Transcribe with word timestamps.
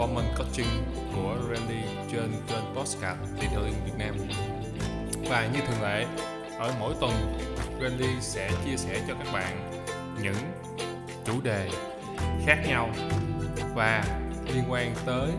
Performance 0.00 0.34
Coaching 0.36 0.84
của 1.14 1.36
Randy 1.50 1.82
trên 2.12 2.32
kênh 2.48 2.74
Postcard 2.74 3.20
Detailing 3.40 3.84
Việt 3.84 3.92
Nam. 3.98 4.14
Và 5.28 5.48
như 5.52 5.60
thường 5.66 5.82
lệ, 5.82 6.06
ở 6.58 6.74
mỗi 6.80 6.94
tuần 7.00 7.12
Randy 7.82 8.20
sẽ 8.20 8.50
chia 8.64 8.76
sẻ 8.76 9.00
cho 9.08 9.14
các 9.14 9.32
bạn 9.32 9.82
những 10.22 10.34
chủ 11.24 11.40
đề 11.42 11.70
khác 12.46 12.58
nhau 12.68 12.90
và 13.74 14.04
liên 14.54 14.64
quan 14.68 14.94
tới 15.06 15.30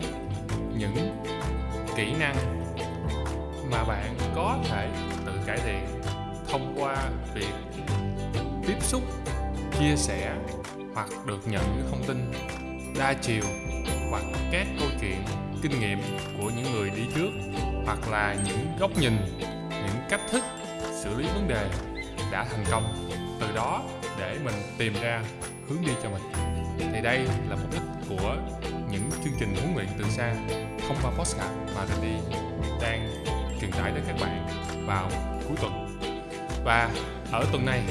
những 0.76 1.24
kỹ 1.96 2.12
năng 2.20 2.36
mà 3.70 3.84
bạn 3.84 4.14
có 4.34 4.58
thể 4.68 4.88
tự 5.26 5.32
cải 5.46 5.58
thiện 5.58 6.02
thông 6.48 6.74
qua 6.78 6.96
việc 7.34 7.54
tiếp 8.66 8.76
xúc 8.80 9.02
chia 9.78 9.96
sẻ 9.96 10.36
hoặc 10.94 11.08
được 11.26 11.48
nhận 11.48 11.62
những 11.76 11.88
thông 11.90 12.04
tin 12.06 12.32
đa 12.98 13.14
chiều 13.22 13.44
hoặc 14.12 14.24
các 14.52 14.66
câu 14.78 14.88
chuyện, 15.00 15.24
kinh 15.62 15.80
nghiệm 15.80 15.98
của 16.38 16.50
những 16.56 16.72
người 16.72 16.90
đi 16.90 17.02
trước, 17.14 17.30
hoặc 17.84 17.98
là 18.10 18.36
những 18.46 18.78
góc 18.80 18.90
nhìn, 18.98 19.12
những 19.70 19.96
cách 20.10 20.20
thức 20.30 20.44
xử 21.02 21.14
lý 21.18 21.28
vấn 21.34 21.48
đề 21.48 21.68
đã 22.32 22.44
thành 22.50 22.64
công. 22.70 23.10
Từ 23.40 23.46
đó 23.54 23.82
để 24.18 24.38
mình 24.44 24.54
tìm 24.78 24.92
ra 25.02 25.22
hướng 25.68 25.82
đi 25.86 25.92
cho 26.02 26.10
mình. 26.10 26.22
Thì 26.92 27.00
đây 27.02 27.18
là 27.18 27.56
mục 27.56 27.72
đích 27.72 27.82
của 28.08 28.36
những 28.90 29.10
chương 29.24 29.32
trình 29.40 29.54
huấn 29.56 29.74
luyện 29.74 29.86
từ 29.98 30.04
xa 30.10 30.34
thông 30.88 30.96
qua 31.02 31.10
postcard 31.18 31.50
mà 31.76 31.86
Randy 31.86 32.14
đang 32.82 33.24
truyền 33.60 33.72
tải 33.72 33.92
đến 33.92 34.04
các 34.06 34.16
bạn 34.20 34.46
vào 34.86 35.10
cuối 35.48 35.56
tuần. 35.60 36.00
Và 36.64 36.90
ở 37.32 37.46
tuần 37.52 37.66
này 37.66 37.82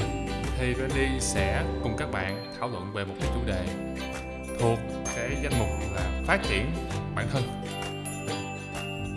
thì 0.58 0.74
Randy 0.74 1.20
sẽ 1.20 1.64
cùng 1.82 1.96
các 1.98 2.12
bạn 2.12 2.52
thảo 2.58 2.68
luận 2.68 2.92
về 2.92 3.04
một 3.04 3.14
cái 3.20 3.30
chủ 3.34 3.40
đề 3.46 3.66
thuộc 4.60 4.78
cái 5.16 5.36
danh 5.42 5.58
mục 5.58 5.68
là 5.94 6.22
phát 6.26 6.40
triển 6.48 6.70
bản 7.14 7.28
thân. 7.32 7.42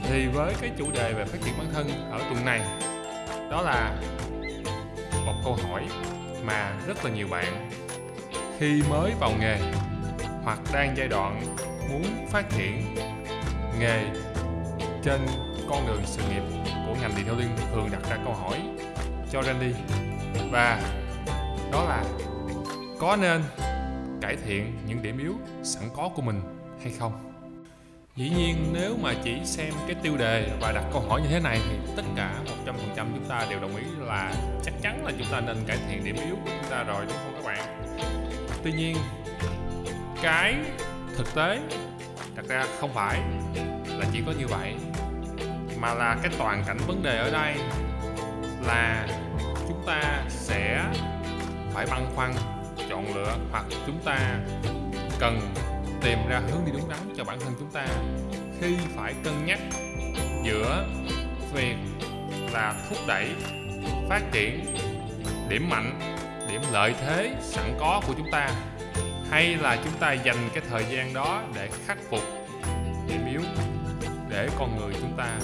Thì 0.09 0.27
với 0.27 0.53
cái 0.61 0.71
chủ 0.77 0.91
đề 0.91 1.13
về 1.13 1.25
phát 1.25 1.37
triển 1.45 1.53
bản 1.57 1.67
thân 1.73 1.87
ở 2.11 2.19
tuần 2.19 2.45
này, 2.45 2.61
đó 3.51 3.61
là 3.61 4.01
một 5.25 5.33
câu 5.43 5.57
hỏi 5.63 5.83
mà 6.43 6.73
rất 6.87 7.05
là 7.05 7.11
nhiều 7.11 7.27
bạn 7.27 7.69
khi 8.59 8.83
mới 8.89 9.11
vào 9.19 9.31
nghề 9.39 9.57
hoặc 10.43 10.59
đang 10.73 10.97
giai 10.97 11.07
đoạn 11.07 11.41
muốn 11.89 12.27
phát 12.31 12.45
triển 12.57 12.95
nghề 13.79 14.05
trên 15.03 15.25
con 15.69 15.87
đường 15.87 16.01
sự 16.05 16.21
nghiệp 16.29 16.43
của 16.87 16.95
ngành 17.01 17.11
detailing 17.17 17.55
thường 17.71 17.89
đặt 17.91 18.09
ra 18.09 18.17
câu 18.23 18.33
hỏi 18.33 18.61
cho 19.31 19.43
Randy. 19.43 19.73
Và 20.51 20.81
đó 21.71 21.83
là 21.83 22.03
có 22.99 23.15
nên 23.15 23.43
cải 24.21 24.35
thiện 24.45 24.77
những 24.87 25.01
điểm 25.01 25.17
yếu 25.17 25.33
sẵn 25.63 25.83
có 25.95 26.09
của 26.15 26.21
mình 26.21 26.41
hay 26.83 26.93
không? 26.99 27.31
Dĩ 28.15 28.29
nhiên, 28.29 28.55
nếu 28.73 28.97
mà 29.01 29.13
chỉ 29.23 29.39
xem 29.43 29.73
cái 29.87 29.95
tiêu 30.03 30.17
đề 30.17 30.49
và 30.61 30.71
đặt 30.71 30.83
câu 30.93 31.01
hỏi 31.01 31.21
như 31.21 31.27
thế 31.27 31.39
này 31.39 31.59
thì 31.69 31.75
tất 31.95 32.03
cả 32.15 32.33
100% 32.65 32.75
chúng 32.95 33.25
ta 33.29 33.45
đều 33.49 33.59
đồng 33.59 33.75
ý 33.75 33.83
là 33.99 34.33
chắc 34.63 34.73
chắn 34.81 35.05
là 35.05 35.11
chúng 35.17 35.27
ta 35.31 35.41
nên 35.41 35.57
cải 35.67 35.77
thiện 35.89 36.03
điểm 36.03 36.15
yếu 36.15 36.35
của 36.35 36.49
chúng 36.61 36.71
ta 36.71 36.83
rồi, 36.83 37.05
đúng 37.05 37.17
không 37.23 37.33
các 37.35 37.45
bạn? 37.45 37.95
Tuy 38.63 38.71
nhiên, 38.71 38.95
cái 40.21 40.55
thực 41.17 41.35
tế 41.35 41.59
đặt 42.35 42.45
ra 42.47 42.65
không 42.79 42.93
phải 42.93 43.19
là 43.87 44.05
chỉ 44.13 44.21
có 44.25 44.31
như 44.39 44.47
vậy, 44.47 44.75
mà 45.79 45.93
là 45.93 46.17
cái 46.23 46.31
toàn 46.37 46.63
cảnh 46.67 46.77
vấn 46.87 47.03
đề 47.03 47.17
ở 47.17 47.31
đây 47.31 47.55
là 48.67 49.07
chúng 49.67 49.83
ta 49.85 50.23
sẽ 50.29 50.85
phải 51.73 51.85
băn 51.91 52.05
khoăn 52.15 52.33
chọn 52.89 53.15
lựa 53.15 53.37
hoặc 53.51 53.65
chúng 53.85 53.99
ta 54.05 54.39
cần 55.19 55.39
tìm 56.01 56.17
ra 56.29 56.41
hướng 56.51 56.65
đi 56.65 56.71
đúng 56.71 56.89
đắn 56.89 56.99
cho 57.17 57.23
bản 57.23 57.39
thân 57.39 57.53
chúng 57.59 57.71
ta 57.71 57.87
khi 58.61 58.77
phải 58.95 59.13
cân 59.23 59.45
nhắc 59.45 59.59
giữa 60.43 60.85
việc 61.53 61.75
là 62.53 62.75
thúc 62.89 62.97
đẩy, 63.07 63.29
phát 64.09 64.21
triển 64.31 64.65
điểm 65.49 65.69
mạnh, 65.69 65.99
điểm 66.49 66.61
lợi 66.71 66.93
thế 67.01 67.35
sẵn 67.41 67.77
có 67.79 68.01
của 68.07 68.13
chúng 68.17 68.31
ta, 68.31 68.49
hay 69.31 69.55
là 69.55 69.77
chúng 69.83 69.93
ta 69.99 70.13
dành 70.13 70.49
cái 70.53 70.63
thời 70.69 70.85
gian 70.89 71.13
đó 71.13 71.43
để 71.55 71.69
khắc 71.87 71.97
phục 72.09 72.23
điểm 73.07 73.25
yếu 73.31 73.41
để 74.29 74.49
con 74.59 74.77
người 74.77 74.93
chúng 75.01 75.17
ta 75.17 75.39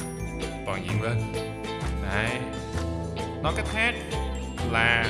toàn 0.65 0.83
diện 0.83 1.01
lên. 1.01 1.33
Đấy. 2.03 2.39
Nói 3.43 3.53
cách 3.55 3.65
khác 3.73 3.95
là 4.71 5.05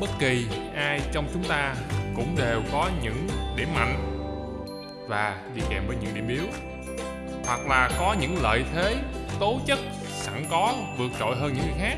bất 0.00 0.10
kỳ 0.18 0.46
ai 0.74 1.00
trong 1.12 1.28
chúng 1.32 1.44
ta 1.44 1.74
cũng 2.16 2.36
đều 2.36 2.62
có 2.72 2.90
những 3.02 3.28
điểm 3.56 3.68
mạnh 3.74 4.10
và 5.08 5.40
đi 5.54 5.62
kèm 5.70 5.86
với 5.86 5.96
những 6.00 6.14
điểm 6.14 6.28
yếu. 6.28 6.44
Hoặc 7.46 7.60
là 7.68 7.90
có 7.98 8.16
những 8.20 8.42
lợi 8.42 8.64
thế, 8.74 8.96
tố 9.40 9.60
chất 9.66 9.78
sẵn 10.06 10.44
có, 10.50 10.74
vượt 10.98 11.10
trội 11.18 11.36
hơn 11.36 11.54
những 11.54 11.64
người 11.66 11.78
khác. 11.80 11.96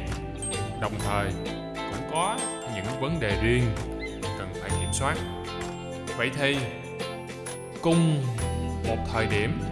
Đồng 0.80 0.92
thời, 0.98 1.32
cũng 1.74 2.10
có 2.12 2.38
những 2.74 3.00
vấn 3.00 3.20
đề 3.20 3.38
riêng 3.42 3.64
cần 4.38 4.48
phải 4.60 4.70
kiểm 4.80 4.90
soát. 4.92 5.16
Vậy 6.16 6.30
thì, 6.38 6.56
cùng 7.82 8.24
một 8.88 8.96
thời 9.12 9.26
điểm, 9.26 9.62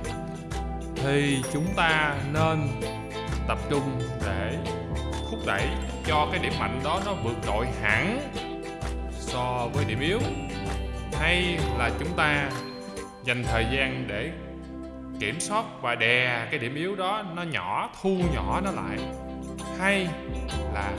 thì 0.97 1.43
chúng 1.53 1.67
ta 1.77 2.17
nên 2.33 2.69
tập 3.49 3.59
trung 3.71 4.01
để 4.27 4.59
thúc 5.31 5.41
đẩy 5.47 5.69
cho 6.07 6.29
cái 6.33 6.41
điểm 6.43 6.53
mạnh 6.59 6.81
đó 6.85 7.01
nó 7.07 7.13
vượt 7.13 7.37
trội 7.47 7.67
hẳn 7.83 8.33
so 9.13 9.69
với 9.75 9.85
điểm 9.85 10.01
yếu. 10.01 10.19
Hay 11.21 11.59
là 11.79 11.91
chúng 11.99 12.17
ta 12.17 12.51
dành 13.25 13.45
thời 13.45 13.67
gian 13.73 14.05
để 14.09 14.33
kiểm 15.21 15.41
soát 15.41 15.65
và 15.81 15.95
đè 15.95 16.47
cái 16.51 16.59
điểm 16.59 16.75
yếu 16.75 16.97
đó 16.97 17.25
nó 17.35 17.43
nhỏ, 17.43 17.91
thu 18.03 18.19
nhỏ 18.35 18.61
nó 18.65 18.71
lại. 18.71 18.99
Hay 19.79 20.09
là 20.75 20.93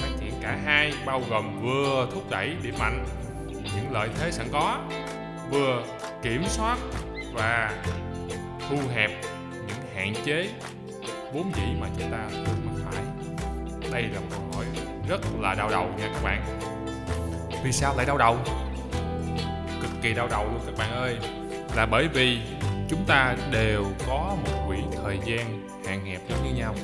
phát 0.00 0.08
triển 0.20 0.32
cả 0.42 0.58
hai, 0.64 0.92
bao 1.06 1.22
gồm 1.30 1.60
vừa 1.62 2.08
thúc 2.12 2.30
đẩy 2.30 2.56
điểm 2.62 2.74
mạnh, 2.78 3.04
những 3.46 3.92
lợi 3.92 4.08
thế 4.18 4.30
sẵn 4.30 4.46
có, 4.52 4.78
vừa 5.50 5.84
kiểm 6.22 6.44
soát 6.44 6.78
và 7.32 7.82
thu 8.68 8.76
hẹp 8.94 9.10
những 9.66 9.94
hạn 9.96 10.14
chế 10.24 10.50
vốn 11.32 11.52
dĩ 11.54 11.62
mà 11.80 11.86
chúng 11.98 12.10
ta 12.10 12.24
thường 12.30 12.66
mắc 12.66 12.90
phải 12.90 13.09
đây 13.92 14.02
là 14.02 14.20
một 14.20 14.26
câu 14.30 14.40
hỏi 14.52 14.64
rất 15.08 15.20
là 15.40 15.54
đau 15.54 15.70
đầu 15.70 15.88
nha 15.98 16.08
các 16.14 16.22
bạn. 16.22 16.60
Vì 17.64 17.72
sao 17.72 17.96
lại 17.96 18.06
đau 18.06 18.18
đầu? 18.18 18.38
Cực 19.82 19.90
kỳ 20.02 20.14
đau 20.14 20.28
đầu 20.28 20.44
luôn 20.44 20.60
các 20.66 20.74
bạn 20.78 20.92
ơi. 20.92 21.16
Là 21.76 21.86
bởi 21.86 22.08
vì 22.08 22.38
chúng 22.88 23.04
ta 23.06 23.36
đều 23.50 23.84
có 24.06 24.36
một 24.44 24.64
quỹ 24.68 24.76
thời 25.02 25.18
gian 25.24 25.68
hạn 25.86 26.06
hẹp 26.06 26.20
giống 26.28 26.44
như 26.44 26.54
nhau. 26.58 26.74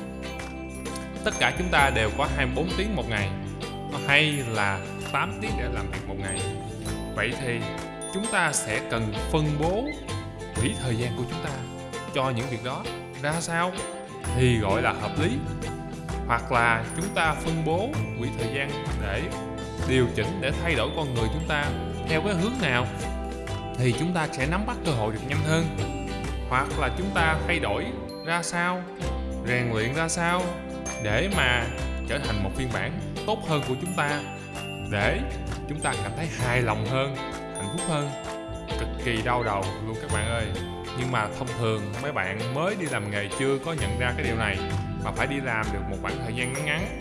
Tất 1.23 1.31
cả 1.39 1.53
chúng 1.57 1.69
ta 1.71 1.91
đều 1.95 2.09
có 2.17 2.27
24 2.35 2.69
tiếng 2.77 2.95
một 2.95 3.09
ngày 3.09 3.29
hay 4.07 4.31
là 4.31 4.79
8 5.11 5.39
tiếng 5.41 5.51
để 5.57 5.69
làm 5.73 5.91
việc 5.91 6.07
một 6.07 6.15
ngày. 6.19 6.41
Vậy 7.15 7.33
thì 7.41 7.59
chúng 8.13 8.25
ta 8.31 8.51
sẽ 8.53 8.81
cần 8.91 9.13
phân 9.31 9.45
bố 9.59 9.85
quỹ 10.61 10.73
thời 10.83 10.95
gian 10.95 11.17
của 11.17 11.23
chúng 11.29 11.43
ta 11.43 11.49
cho 12.13 12.29
những 12.29 12.45
việc 12.49 12.63
đó. 12.63 12.83
Ra 13.21 13.33
sao? 13.39 13.71
Thì 14.35 14.59
gọi 14.59 14.81
là 14.81 14.93
hợp 14.93 15.11
lý 15.19 15.29
hoặc 16.27 16.51
là 16.51 16.83
chúng 16.95 17.07
ta 17.15 17.33
phân 17.33 17.65
bố 17.65 17.89
quỹ 18.19 18.27
thời 18.37 18.53
gian 18.55 18.71
để 19.01 19.21
điều 19.87 20.07
chỉnh 20.15 20.41
để 20.41 20.51
thay 20.63 20.75
đổi 20.75 20.89
con 20.95 21.13
người 21.13 21.27
chúng 21.33 21.47
ta 21.47 21.65
theo 22.09 22.21
cái 22.21 22.33
hướng 22.33 22.53
nào, 22.61 22.87
thì 23.77 23.95
chúng 23.99 24.13
ta 24.13 24.27
sẽ 24.31 24.47
nắm 24.47 24.65
bắt 24.65 24.77
cơ 24.85 24.91
hội 24.91 25.13
được 25.13 25.19
nhanh 25.27 25.43
hơn. 25.47 25.65
Hoặc 26.49 26.67
là 26.79 26.89
chúng 26.97 27.09
ta 27.13 27.35
thay 27.47 27.59
đổi 27.59 27.85
ra 28.25 28.43
sao, 28.43 28.83
rèn 29.47 29.71
luyện 29.73 29.93
ra 29.93 30.07
sao 30.07 30.41
để 31.03 31.29
mà 31.35 31.65
trở 32.07 32.19
thành 32.19 32.43
một 32.43 32.49
phiên 32.55 32.69
bản 32.73 32.99
tốt 33.27 33.39
hơn 33.47 33.61
của 33.67 33.75
chúng 33.81 33.93
ta, 33.97 34.21
để 34.91 35.19
chúng 35.69 35.79
ta 35.79 35.93
cảm 36.03 36.11
thấy 36.17 36.27
hài 36.39 36.61
lòng 36.61 36.85
hơn, 36.85 37.15
hạnh 37.55 37.67
phúc 37.71 37.81
hơn. 37.87 38.09
Cực 38.79 38.89
kỳ 39.05 39.21
đau 39.21 39.43
đầu 39.43 39.65
luôn 39.87 39.97
các 40.01 40.11
bạn 40.13 40.27
ơi. 40.27 40.45
Nhưng 40.99 41.11
mà 41.11 41.27
thông 41.39 41.47
thường 41.59 41.81
mấy 42.01 42.11
bạn 42.11 42.53
mới 42.53 42.75
đi 42.75 42.85
làm 42.85 43.11
nghề 43.11 43.27
chưa 43.39 43.57
có 43.65 43.73
nhận 43.73 43.99
ra 43.99 44.13
cái 44.17 44.25
điều 44.25 44.35
này 44.35 44.57
mà 45.03 45.11
phải 45.11 45.27
đi 45.27 45.39
làm 45.41 45.65
được 45.73 45.79
một 45.89 45.97
khoảng 46.01 46.17
thời 46.23 46.33
gian 46.33 46.53
ngắn 46.53 46.65
ngắn. 46.65 46.99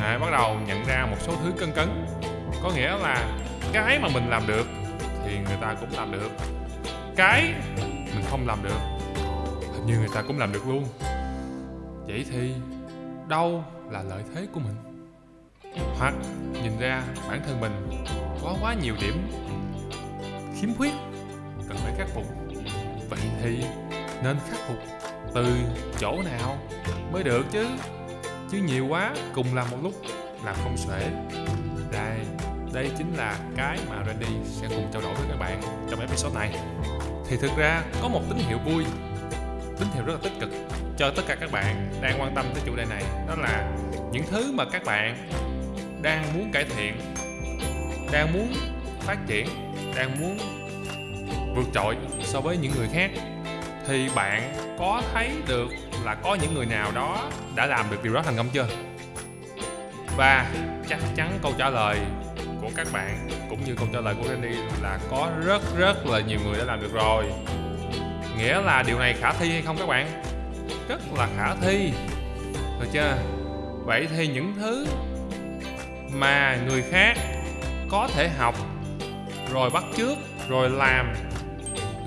À, 0.00 0.18
bắt 0.18 0.30
đầu 0.32 0.56
nhận 0.66 0.84
ra 0.84 1.06
một 1.10 1.16
số 1.20 1.32
thứ 1.42 1.52
cân 1.58 1.72
cấn. 1.72 2.06
Có 2.62 2.70
nghĩa 2.70 2.98
là 2.98 3.38
cái 3.72 3.98
mà 3.98 4.08
mình 4.14 4.30
làm 4.30 4.46
được 4.46 4.66
thì 5.24 5.38
người 5.38 5.56
ta 5.60 5.74
cũng 5.80 5.90
làm 5.92 6.12
được. 6.12 6.30
Cái 7.16 7.54
mình 8.14 8.24
không 8.30 8.46
làm 8.46 8.62
được 8.62 8.78
hình 9.72 9.86
như 9.86 9.98
người 9.98 10.08
ta 10.14 10.22
cũng 10.22 10.38
làm 10.38 10.52
được 10.52 10.66
luôn. 10.68 10.84
Vậy 12.06 12.26
thì 12.30 12.54
đâu 13.28 13.64
là 13.90 14.02
lợi 14.02 14.22
thế 14.34 14.46
của 14.54 14.60
mình? 14.60 14.74
Hoặc 15.98 16.14
nhìn 16.62 16.78
ra 16.80 17.02
bản 17.28 17.42
thân 17.46 17.60
mình 17.60 18.04
có 18.42 18.56
quá 18.62 18.74
nhiều 18.82 18.94
điểm 19.00 19.28
khiếm 20.60 20.74
khuyết 20.74 20.92
cần 21.68 21.76
phải 21.76 21.92
khắc 21.98 22.08
phục 22.08 22.24
vậy 23.10 23.20
thì 23.42 23.64
nên 24.22 24.36
khắc 24.50 24.58
phục 24.68 25.01
từ 25.34 25.46
chỗ 25.98 26.22
nào 26.22 26.58
mới 27.12 27.22
được 27.22 27.46
chứ? 27.52 27.66
Chứ 28.50 28.58
nhiều 28.58 28.86
quá, 28.86 29.14
cùng 29.34 29.54
làm 29.54 29.70
một 29.70 29.78
lúc 29.82 29.94
là 30.44 30.52
không 30.52 30.76
xuể. 30.76 31.10
Đây 31.92 32.18
đây 32.72 32.90
chính 32.98 33.14
là 33.16 33.38
cái 33.56 33.78
mà 33.90 34.04
Randy 34.06 34.26
sẽ 34.44 34.68
cùng 34.68 34.88
trao 34.92 35.02
đổi 35.02 35.14
với 35.14 35.26
các 35.28 35.36
bạn 35.38 35.60
trong 35.90 36.00
episode 36.00 36.34
này. 36.34 36.50
Thì 37.28 37.36
thực 37.36 37.50
ra 37.56 37.82
có 38.02 38.08
một 38.08 38.20
tín 38.28 38.38
hiệu 38.38 38.58
vui, 38.58 38.84
tín 39.78 39.88
hiệu 39.94 40.04
rất 40.04 40.12
là 40.12 40.18
tích 40.22 40.40
cực 40.40 40.50
cho 40.98 41.10
tất 41.16 41.22
cả 41.26 41.34
các 41.34 41.52
bạn 41.52 41.92
đang 42.02 42.20
quan 42.20 42.34
tâm 42.34 42.46
tới 42.54 42.62
chủ 42.66 42.76
đề 42.76 42.84
này. 42.84 43.02
Đó 43.28 43.34
là 43.38 43.72
những 44.12 44.24
thứ 44.30 44.52
mà 44.52 44.64
các 44.64 44.84
bạn 44.84 45.28
đang 46.02 46.24
muốn 46.34 46.52
cải 46.52 46.64
thiện, 46.64 46.94
đang 48.12 48.32
muốn 48.32 48.54
phát 49.00 49.18
triển, 49.26 49.46
đang 49.96 50.20
muốn 50.20 50.38
vượt 51.56 51.66
trội 51.74 51.96
so 52.22 52.40
với 52.40 52.56
những 52.56 52.72
người 52.78 52.88
khác. 52.92 53.10
Thì 53.86 54.08
bạn 54.14 54.52
có 54.82 55.02
thấy 55.14 55.30
được 55.46 55.68
là 56.04 56.14
có 56.14 56.34
những 56.34 56.54
người 56.54 56.66
nào 56.66 56.92
đó 56.94 57.30
đã 57.54 57.66
làm 57.66 57.90
được 57.90 58.02
điều 58.02 58.14
đó 58.14 58.22
thành 58.24 58.36
công 58.36 58.48
chưa? 58.52 58.66
Và 60.16 60.50
chắc 60.88 60.98
chắn 61.16 61.38
câu 61.42 61.52
trả 61.58 61.70
lời 61.70 61.98
của 62.60 62.70
các 62.76 62.86
bạn 62.92 63.28
cũng 63.50 63.64
như 63.64 63.74
câu 63.74 63.88
trả 63.92 64.00
lời 64.00 64.14
của 64.18 64.28
Randy 64.28 64.56
là 64.82 64.98
có 65.10 65.30
rất 65.44 65.62
rất 65.76 66.06
là 66.06 66.20
nhiều 66.20 66.38
người 66.44 66.58
đã 66.58 66.64
làm 66.64 66.80
được 66.80 66.92
rồi. 66.92 67.24
Nghĩa 68.38 68.60
là 68.60 68.82
điều 68.86 68.98
này 68.98 69.14
khả 69.20 69.32
thi 69.32 69.50
hay 69.50 69.62
không 69.62 69.76
các 69.78 69.86
bạn? 69.86 70.22
Rất 70.88 71.00
là 71.16 71.28
khả 71.36 71.54
thi. 71.54 71.92
Được 72.80 72.88
chưa? 72.92 73.16
Vậy 73.84 74.08
thì 74.16 74.26
những 74.26 74.54
thứ 74.60 74.86
mà 76.12 76.58
người 76.68 76.82
khác 76.82 77.14
có 77.90 78.08
thể 78.14 78.28
học, 78.28 78.54
rồi 79.52 79.70
bắt 79.70 79.84
chước, 79.96 80.18
rồi 80.48 80.70
làm, 80.70 81.14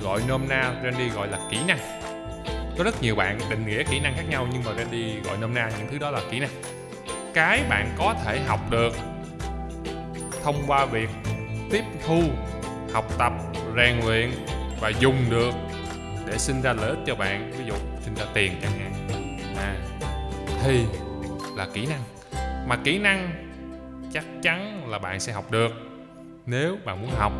gọi 0.01 0.21
nôm 0.27 0.41
na 0.49 0.73
Randy 0.83 1.09
gọi 1.09 1.27
là 1.27 1.39
kỹ 1.51 1.57
năng 1.67 1.94
có 2.77 2.83
rất 2.83 3.01
nhiều 3.01 3.15
bạn 3.15 3.39
định 3.49 3.65
nghĩa 3.65 3.83
kỹ 3.83 3.99
năng 3.99 4.15
khác 4.15 4.23
nhau 4.29 4.47
nhưng 4.53 4.63
mà 4.63 4.73
Randy 4.77 5.19
gọi 5.19 5.37
nôm 5.37 5.53
na 5.53 5.69
những 5.77 5.87
thứ 5.91 5.97
đó 5.97 6.11
là 6.11 6.21
kỹ 6.31 6.39
năng. 6.39 6.49
Cái 7.33 7.63
bạn 7.69 7.89
có 7.97 8.15
thể 8.25 8.39
học 8.39 8.59
được 8.71 8.93
thông 10.43 10.63
qua 10.67 10.85
việc 10.85 11.09
tiếp 11.71 11.83
thu 12.05 12.21
học 12.93 13.05
tập 13.17 13.33
rèn 13.75 13.99
luyện 14.05 14.31
và 14.81 14.89
dùng 14.89 15.17
được 15.29 15.51
để 16.27 16.37
sinh 16.37 16.61
ra 16.61 16.73
lợi 16.73 16.89
ích 16.89 16.99
cho 17.05 17.15
bạn. 17.15 17.51
Ví 17.57 17.65
dụ 17.67 17.73
sinh 18.01 18.15
ra 18.15 18.25
tiền 18.33 18.53
chẳng 18.61 18.71
hạn. 18.71 19.07
À, 19.57 19.75
thì 20.63 20.85
là 21.55 21.67
kỹ 21.73 21.85
năng. 21.85 22.01
Mà 22.67 22.77
kỹ 22.83 22.99
năng 22.99 23.31
chắc 24.13 24.25
chắn 24.41 24.89
là 24.89 24.99
bạn 24.99 25.19
sẽ 25.19 25.33
học 25.33 25.51
được 25.51 25.71
nếu 26.45 26.77
bạn 26.85 27.01
muốn 27.01 27.11
học. 27.17 27.33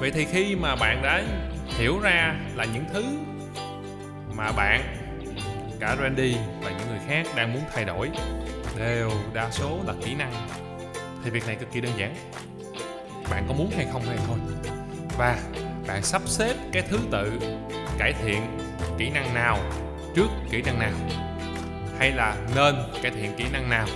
Vậy 0.00 0.10
thì 0.10 0.24
khi 0.24 0.56
mà 0.56 0.76
bạn 0.76 1.02
đã 1.02 1.22
hiểu 1.66 2.00
ra 2.00 2.34
là 2.54 2.64
những 2.64 2.84
thứ 2.92 3.04
mà 4.36 4.52
bạn, 4.52 4.82
cả 5.80 5.96
Randy 6.00 6.36
và 6.62 6.70
những 6.70 6.88
người 6.88 7.00
khác 7.08 7.26
đang 7.36 7.52
muốn 7.52 7.62
thay 7.74 7.84
đổi, 7.84 8.10
đều 8.78 9.10
đa 9.32 9.50
số 9.50 9.78
là 9.86 9.94
kỹ 10.04 10.14
năng. 10.14 10.32
Thì 11.24 11.30
việc 11.30 11.46
này 11.46 11.56
cực 11.56 11.72
kỳ 11.72 11.80
đơn 11.80 11.92
giản. 11.96 12.14
Bạn 13.30 13.44
có 13.48 13.54
muốn 13.54 13.70
hay 13.76 13.86
không 13.92 14.02
hay 14.02 14.16
thôi. 14.26 14.38
Và 15.18 15.38
bạn 15.86 16.02
sắp 16.02 16.22
xếp 16.26 16.54
cái 16.72 16.82
thứ 16.82 16.98
tự 17.10 17.32
cải 17.98 18.12
thiện 18.12 18.58
kỹ 18.98 19.10
năng 19.10 19.34
nào 19.34 19.58
trước 20.14 20.28
kỹ 20.50 20.62
năng 20.62 20.78
nào? 20.78 20.92
Hay 21.98 22.12
là 22.12 22.36
nên 22.56 22.74
cải 23.02 23.12
thiện 23.12 23.34
kỹ 23.36 23.44
năng 23.52 23.70
nào 23.70 23.86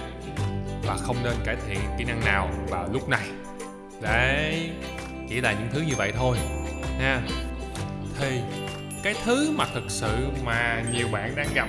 và 0.83 0.97
không 0.97 1.17
nên 1.25 1.35
cải 1.45 1.57
thiện 1.67 1.79
kỹ 1.99 2.05
năng 2.05 2.25
nào 2.25 2.51
vào 2.69 2.89
lúc 2.93 3.09
này? 3.09 3.29
Đấy, 4.01 4.71
chỉ 5.29 5.41
là 5.41 5.53
những 5.53 5.69
thứ 5.73 5.81
như 5.81 5.95
vậy 5.97 6.13
thôi 6.17 6.37
nha 6.99 7.21
thì 8.19 8.41
cái 9.03 9.15
thứ 9.25 9.51
mà 9.51 9.67
thực 9.75 9.85
sự 9.89 10.29
mà 10.45 10.83
nhiều 10.93 11.09
bạn 11.13 11.37
đang 11.37 11.55
gặp 11.55 11.69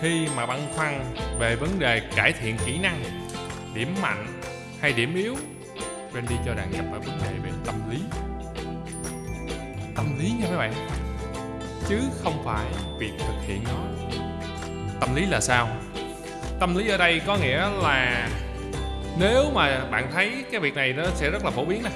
khi 0.00 0.26
mà 0.36 0.46
băn 0.46 0.58
khoăn 0.74 1.14
về 1.38 1.56
vấn 1.56 1.78
đề 1.78 2.00
cải 2.16 2.32
thiện 2.32 2.56
kỹ 2.66 2.78
năng, 2.78 3.04
điểm 3.74 3.94
mạnh 4.02 4.26
hay 4.80 4.92
điểm 4.92 5.14
yếu 5.14 5.36
Randy 6.14 6.34
cho 6.46 6.54
rằng 6.54 6.68
gặp 6.72 6.84
phải 6.90 7.00
vấn 7.00 7.18
đề 7.18 7.32
về 7.44 7.50
tâm 7.66 7.74
lý. 7.90 7.98
Tâm 9.96 10.18
lý 10.18 10.30
nha 10.30 10.46
mấy 10.48 10.58
bạn, 10.58 10.72
chứ 11.88 12.00
không 12.22 12.42
phải 12.44 12.66
việc 12.98 13.12
thực 13.18 13.46
hiện 13.46 13.64
nó. 13.64 14.08
Tâm 15.00 15.14
lý 15.14 15.26
là 15.26 15.40
sao? 15.40 15.68
Tâm 16.60 16.76
lý 16.76 16.88
ở 16.88 16.96
đây 16.96 17.20
có 17.26 17.36
nghĩa 17.36 17.68
là 17.82 18.28
nếu 19.18 19.50
mà 19.54 19.84
bạn 19.90 20.10
thấy 20.12 20.44
cái 20.50 20.60
việc 20.60 20.74
này 20.74 20.92
nó 20.92 21.04
sẽ 21.14 21.30
rất 21.30 21.44
là 21.44 21.50
phổ 21.50 21.64
biến 21.64 21.82
nè 21.82 21.90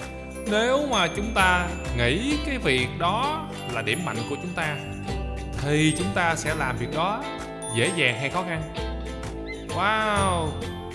nếu 0.51 0.87
mà 0.91 1.09
chúng 1.17 1.33
ta 1.35 1.69
nghĩ 1.97 2.39
cái 2.47 2.59
việc 2.59 2.89
đó 2.99 3.47
là 3.73 3.83
điểm 3.83 4.05
mạnh 4.05 4.17
của 4.31 4.37
chúng 4.43 4.53
ta, 4.55 4.77
thì 5.63 5.95
chúng 5.99 6.09
ta 6.15 6.35
sẽ 6.37 6.55
làm 6.55 6.77
việc 6.77 6.95
đó 6.95 7.25
dễ 7.77 7.91
dàng 7.97 8.21
hay 8.21 8.31
khó 8.31 8.45
khăn? 8.49 8.63
Wow! 9.69 10.49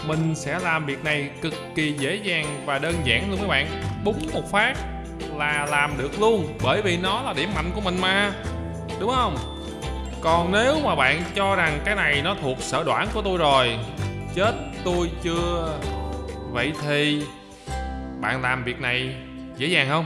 Mình 0.08 0.36
sẽ 0.36 0.60
làm 0.60 0.86
việc 0.86 1.04
này 1.04 1.30
cực 1.42 1.54
kỳ 1.76 1.94
dễ 1.94 2.16
dàng 2.16 2.46
và 2.66 2.80
đơn 2.80 2.96
giản 3.04 3.32
luôn 3.32 3.40
các 3.42 3.48
bạn. 3.48 3.68
Búng 4.04 4.30
một 4.34 4.52
phát 4.52 4.74
là 5.38 5.68
làm 5.70 5.98
được 5.98 6.20
luôn, 6.20 6.58
bởi 6.64 6.82
vì 6.82 6.98
nó 6.98 7.22
là 7.22 7.34
điểm 7.34 7.50
mạnh 7.56 7.72
của 7.76 7.82
mình 7.82 8.02
mà. 8.02 8.32
Đúng 9.00 9.12
không? 9.16 9.38
Còn 10.22 10.52
nếu 10.52 10.80
mà 10.84 10.96
bạn 10.96 11.24
cho 11.36 11.56
rằng 11.56 11.80
cái 11.86 11.96
này 11.96 12.22
nó 12.24 12.36
thuộc 12.42 12.58
sở 12.60 12.84
đoản 12.84 13.08
của 13.14 13.22
tôi 13.22 13.38
rồi, 13.38 13.78
chết 14.36 14.56
tôi 14.84 15.12
chưa? 15.24 15.80
Vậy 16.52 16.74
thì 16.82 17.24
bạn 18.22 18.42
làm 18.42 18.64
việc 18.64 18.82
này 18.82 19.16
dễ 19.62 19.68
dàng 19.68 19.90
không? 19.90 20.06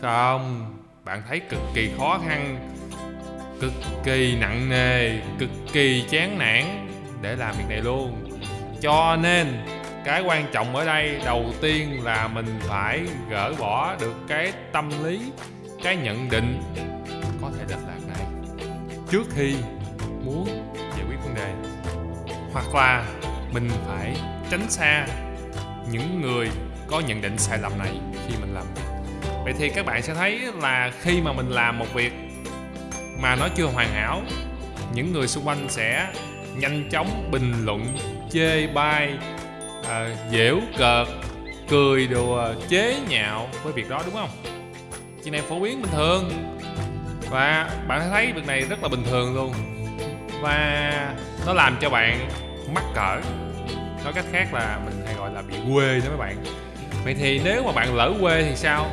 Không, 0.00 0.74
bạn 1.04 1.22
thấy 1.28 1.40
cực 1.40 1.60
kỳ 1.74 1.90
khó 1.98 2.20
khăn, 2.28 2.70
cực 3.60 3.72
kỳ 4.04 4.36
nặng 4.40 4.68
nề, 4.68 5.20
cực 5.38 5.50
kỳ 5.72 6.04
chán 6.10 6.38
nản 6.38 6.88
để 7.22 7.36
làm 7.36 7.54
việc 7.58 7.64
này 7.68 7.80
luôn. 7.80 8.30
Cho 8.80 9.16
nên, 9.22 9.46
cái 10.04 10.22
quan 10.22 10.46
trọng 10.52 10.76
ở 10.76 10.84
đây 10.84 11.20
đầu 11.24 11.52
tiên 11.60 12.04
là 12.04 12.28
mình 12.28 12.58
phải 12.60 13.00
gỡ 13.30 13.54
bỏ 13.58 13.96
được 14.00 14.14
cái 14.28 14.52
tâm 14.72 14.90
lý, 15.04 15.32
cái 15.82 15.96
nhận 15.96 16.30
định 16.30 16.62
có 17.42 17.50
thể 17.58 17.64
lệch 17.68 17.88
lạc 17.88 18.00
này 18.08 18.26
trước 19.10 19.26
khi 19.34 19.54
muốn 20.24 20.46
giải 20.96 21.06
quyết 21.08 21.18
vấn 21.24 21.34
đề. 21.34 21.52
Hoặc 22.52 22.74
là 22.74 23.06
mình 23.52 23.68
phải 23.86 24.16
tránh 24.50 24.70
xa 24.70 25.06
những 25.90 26.20
người 26.20 26.50
có 26.86 27.00
nhận 27.00 27.20
định 27.20 27.38
sai 27.38 27.58
lầm 27.58 27.78
này 27.78 28.00
khi 28.30 28.36
mình 28.40 28.54
làm 28.54 28.64
vậy 29.44 29.54
thì 29.58 29.68
các 29.68 29.86
bạn 29.86 30.02
sẽ 30.02 30.14
thấy 30.14 30.40
là 30.60 30.92
khi 31.00 31.20
mà 31.20 31.32
mình 31.32 31.50
làm 31.50 31.78
một 31.78 31.94
việc 31.94 32.12
mà 33.22 33.36
nó 33.36 33.48
chưa 33.56 33.66
hoàn 33.66 33.92
hảo 33.92 34.22
những 34.94 35.12
người 35.12 35.28
xung 35.28 35.46
quanh 35.46 35.66
sẽ 35.68 36.08
nhanh 36.56 36.88
chóng 36.90 37.30
bình 37.30 37.64
luận 37.64 37.98
chê 38.30 38.66
bai 38.66 39.18
à, 39.88 40.16
dễu 40.32 40.60
cợt 40.78 41.08
cười 41.68 42.06
đùa 42.06 42.40
à, 42.40 42.54
chế 42.68 42.96
nhạo 43.08 43.48
với 43.62 43.72
việc 43.72 43.88
đó 43.88 44.02
đúng 44.04 44.14
không? 44.14 44.30
Chuyện 45.24 45.32
này 45.32 45.42
phổ 45.42 45.60
biến 45.60 45.82
bình 45.82 45.92
thường. 45.92 46.30
Và 47.30 47.70
bạn 47.88 48.10
thấy 48.10 48.32
việc 48.32 48.46
này 48.46 48.60
rất 48.60 48.82
là 48.82 48.88
bình 48.88 49.04
thường 49.10 49.34
luôn. 49.34 49.54
Và 50.40 51.14
nó 51.46 51.52
làm 51.52 51.76
cho 51.80 51.90
bạn 51.90 52.28
mắc 52.74 52.84
cỡ. 52.94 53.20
Nói 54.04 54.12
cách 54.14 54.24
khác 54.32 54.54
là 54.54 54.80
mình 54.84 55.02
hay 55.06 55.14
gọi 55.14 55.30
là 55.32 55.42
bị 55.42 55.54
quê 55.74 56.00
đó 56.00 56.06
mấy 56.08 56.18
bạn 56.18 56.36
vậy 57.04 57.14
thì 57.14 57.40
nếu 57.44 57.62
mà 57.62 57.72
bạn 57.72 57.94
lỡ 57.94 58.12
quê 58.20 58.42
thì 58.42 58.56
sao? 58.56 58.90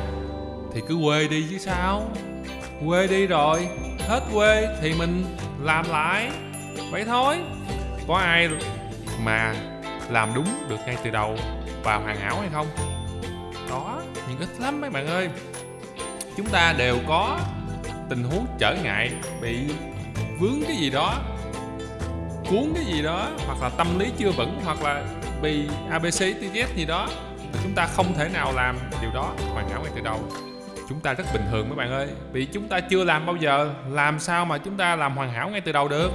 Thì 0.74 0.80
cứ 0.88 0.98
quê 1.04 1.28
đi 1.28 1.46
chứ 1.50 1.58
sao? 1.58 2.10
Quê 2.86 3.06
đi 3.06 3.26
rồi, 3.26 3.68
hết 4.08 4.20
quê 4.34 4.76
thì 4.82 4.94
mình 4.94 5.24
làm 5.62 5.90
lại. 5.90 6.30
Vậy 6.90 7.04
thôi. 7.04 7.36
Có 8.08 8.16
ai 8.16 8.48
mà 9.20 9.54
làm 10.10 10.34
đúng 10.34 10.46
được 10.68 10.78
ngay 10.86 10.96
từ 11.04 11.10
đầu 11.10 11.36
và 11.82 11.96
hoàn 11.96 12.16
hảo 12.16 12.40
hay 12.40 12.48
không? 12.52 12.66
Có, 13.70 14.00
nhưng 14.28 14.38
ít 14.38 14.48
lắm 14.60 14.80
mấy 14.80 14.90
bạn 14.90 15.06
ơi. 15.06 15.28
Chúng 16.36 16.46
ta 16.46 16.74
đều 16.78 16.98
có 17.08 17.38
tình 18.10 18.24
huống 18.24 18.46
trở 18.58 18.76
ngại, 18.82 19.10
bị 19.42 19.58
vướng 20.40 20.62
cái 20.68 20.76
gì 20.76 20.90
đó, 20.90 21.14
cuốn 22.50 22.72
cái 22.74 22.84
gì 22.84 23.02
đó, 23.02 23.28
hoặc 23.46 23.62
là 23.62 23.68
tâm 23.68 23.98
lý 23.98 24.06
chưa 24.18 24.30
vững, 24.30 24.60
hoặc 24.64 24.82
là 24.82 25.04
bị 25.42 25.68
abc 25.90 26.20
tz 26.20 26.66
gì 26.76 26.84
đó 26.84 27.08
chúng 27.62 27.74
ta 27.74 27.86
không 27.86 28.14
thể 28.14 28.28
nào 28.28 28.52
làm 28.52 28.78
điều 29.02 29.10
đó. 29.14 29.34
Hoàn 29.52 29.68
hảo 29.68 29.82
ngay 29.82 29.92
từ 29.94 30.00
đầu. 30.00 30.20
Chúng 30.88 31.00
ta 31.00 31.14
rất 31.14 31.24
bình 31.32 31.42
thường 31.50 31.68
mấy 31.68 31.76
bạn 31.76 31.90
ơi. 31.92 32.08
Vì 32.32 32.44
chúng 32.44 32.68
ta 32.68 32.80
chưa 32.80 33.04
làm 33.04 33.26
bao 33.26 33.36
giờ. 33.36 33.74
Làm 33.90 34.20
sao 34.20 34.44
mà 34.44 34.58
chúng 34.58 34.76
ta 34.76 34.96
làm 34.96 35.16
hoàn 35.16 35.32
hảo 35.32 35.48
ngay 35.48 35.60
từ 35.60 35.72
đầu 35.72 35.88
được? 35.88 36.10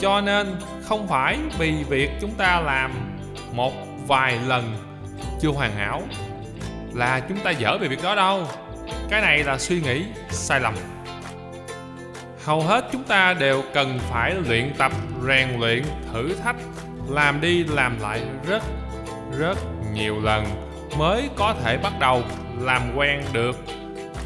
Cho 0.00 0.20
nên 0.20 0.56
không 0.88 1.08
phải 1.08 1.38
vì 1.58 1.84
việc 1.88 2.10
chúng 2.20 2.34
ta 2.34 2.60
làm 2.60 3.18
một 3.52 3.72
vài 4.06 4.38
lần 4.46 4.76
chưa 5.40 5.48
hoàn 5.48 5.74
hảo 5.76 6.02
là 6.94 7.20
chúng 7.28 7.38
ta 7.38 7.50
dở 7.50 7.78
về 7.80 7.88
việc 7.88 8.02
đó 8.02 8.14
đâu. 8.14 8.46
Cái 9.10 9.20
này 9.20 9.44
là 9.44 9.58
suy 9.58 9.80
nghĩ 9.80 10.04
sai 10.30 10.60
lầm. 10.60 10.74
Hầu 12.44 12.60
hết 12.60 12.84
chúng 12.92 13.04
ta 13.04 13.34
đều 13.34 13.62
cần 13.74 13.98
phải 14.10 14.34
luyện 14.48 14.74
tập, 14.78 14.92
rèn 15.26 15.48
luyện, 15.60 15.84
thử 16.12 16.34
thách, 16.44 16.56
làm 17.08 17.40
đi 17.40 17.64
làm 17.64 18.00
lại 18.00 18.22
rất 18.48 18.62
rất 19.38 19.58
nhiều 19.94 20.20
lần 20.20 20.44
mới 20.98 21.30
có 21.36 21.54
thể 21.64 21.78
bắt 21.78 21.92
đầu 22.00 22.22
làm 22.60 22.96
quen 22.96 23.22
được 23.32 23.56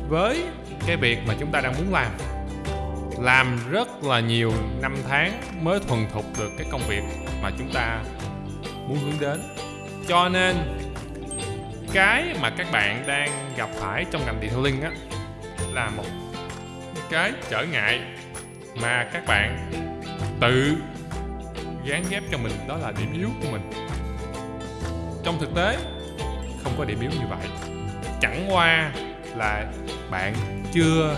với 0.09 0.45
cái 0.87 0.97
việc 0.97 1.19
mà 1.27 1.35
chúng 1.41 1.51
ta 1.53 1.61
đang 1.61 1.75
muốn 1.75 1.93
làm. 1.93 2.11
Làm 3.19 3.59
rất 3.71 4.05
là 4.05 4.21
nhiều 4.21 4.53
năm 4.81 4.97
tháng 5.09 5.43
mới 5.63 5.81
thuần 5.89 6.07
thục 6.13 6.25
được 6.39 6.51
cái 6.59 6.67
công 6.71 6.83
việc 6.89 7.03
mà 7.43 7.51
chúng 7.59 7.73
ta 7.73 8.03
muốn 8.89 8.99
hướng 8.99 9.21
đến. 9.21 9.41
Cho 10.09 10.29
nên, 10.29 10.57
cái 11.93 12.37
mà 12.41 12.51
các 12.51 12.67
bạn 12.73 13.05
đang 13.07 13.31
gặp 13.57 13.69
phải 13.75 14.05
trong 14.11 14.27
ngành 14.27 14.39
detailing 14.43 14.83
á, 14.83 14.91
là 15.73 15.91
một 15.91 16.05
cái 17.11 17.33
trở 17.51 17.65
ngại 17.73 18.01
mà 18.83 19.09
các 19.13 19.27
bạn 19.27 19.71
tự 20.41 20.75
gán 21.87 22.03
ghép 22.11 22.23
cho 22.31 22.39
mình, 22.39 22.53
đó 22.69 22.77
là 22.77 22.93
điểm 22.99 23.13
yếu 23.13 23.29
của 23.43 23.49
mình 23.53 23.71
trong 25.25 25.39
thực 25.39 25.55
tế, 25.55 25.77
không 26.65 26.73
có 26.79 26.85
điểm 26.85 27.01
yếu 27.01 27.11
như 27.11 27.27
vậy. 27.31 27.49
Chẳng 28.21 28.47
qua 28.51 28.93
là 29.37 29.65
bạn 30.11 30.35
chưa 30.73 31.17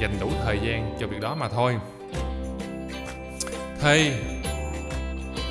dành 0.00 0.16
đủ 0.20 0.30
thời 0.44 0.58
gian 0.62 0.96
cho 1.00 1.06
việc 1.06 1.20
đó 1.20 1.34
mà 1.34 1.48
thôi. 1.48 1.76
Thì 3.80 4.12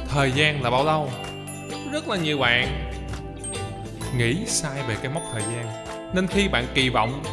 thời 0.10 0.32
gian 0.32 0.64
là 0.64 0.70
bao 0.70 0.86
lâu? 0.86 1.10
Rất 1.92 2.08
là 2.08 2.18
nhiều 2.18 2.38
bạn 2.38 2.92
nghĩ 4.18 4.46
sai 4.46 4.84
về 4.88 4.96
cái 5.02 5.12
mốc 5.14 5.24
thời 5.34 5.42
gian. 5.42 5.86
Nên 6.16 6.28
khi 6.28 6.48
bạn 6.48 6.68
kỳ 6.74 6.90
vọng 6.90 7.24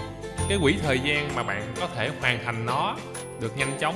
cái 0.49 0.59
quỹ 0.63 0.77
thời 0.83 0.99
gian 0.99 1.35
mà 1.35 1.43
bạn 1.43 1.75
có 1.81 1.89
thể 1.97 2.11
hoàn 2.21 2.45
thành 2.45 2.67
nó 2.67 2.97
được 3.41 3.57
nhanh 3.57 3.73
chóng, 3.81 3.95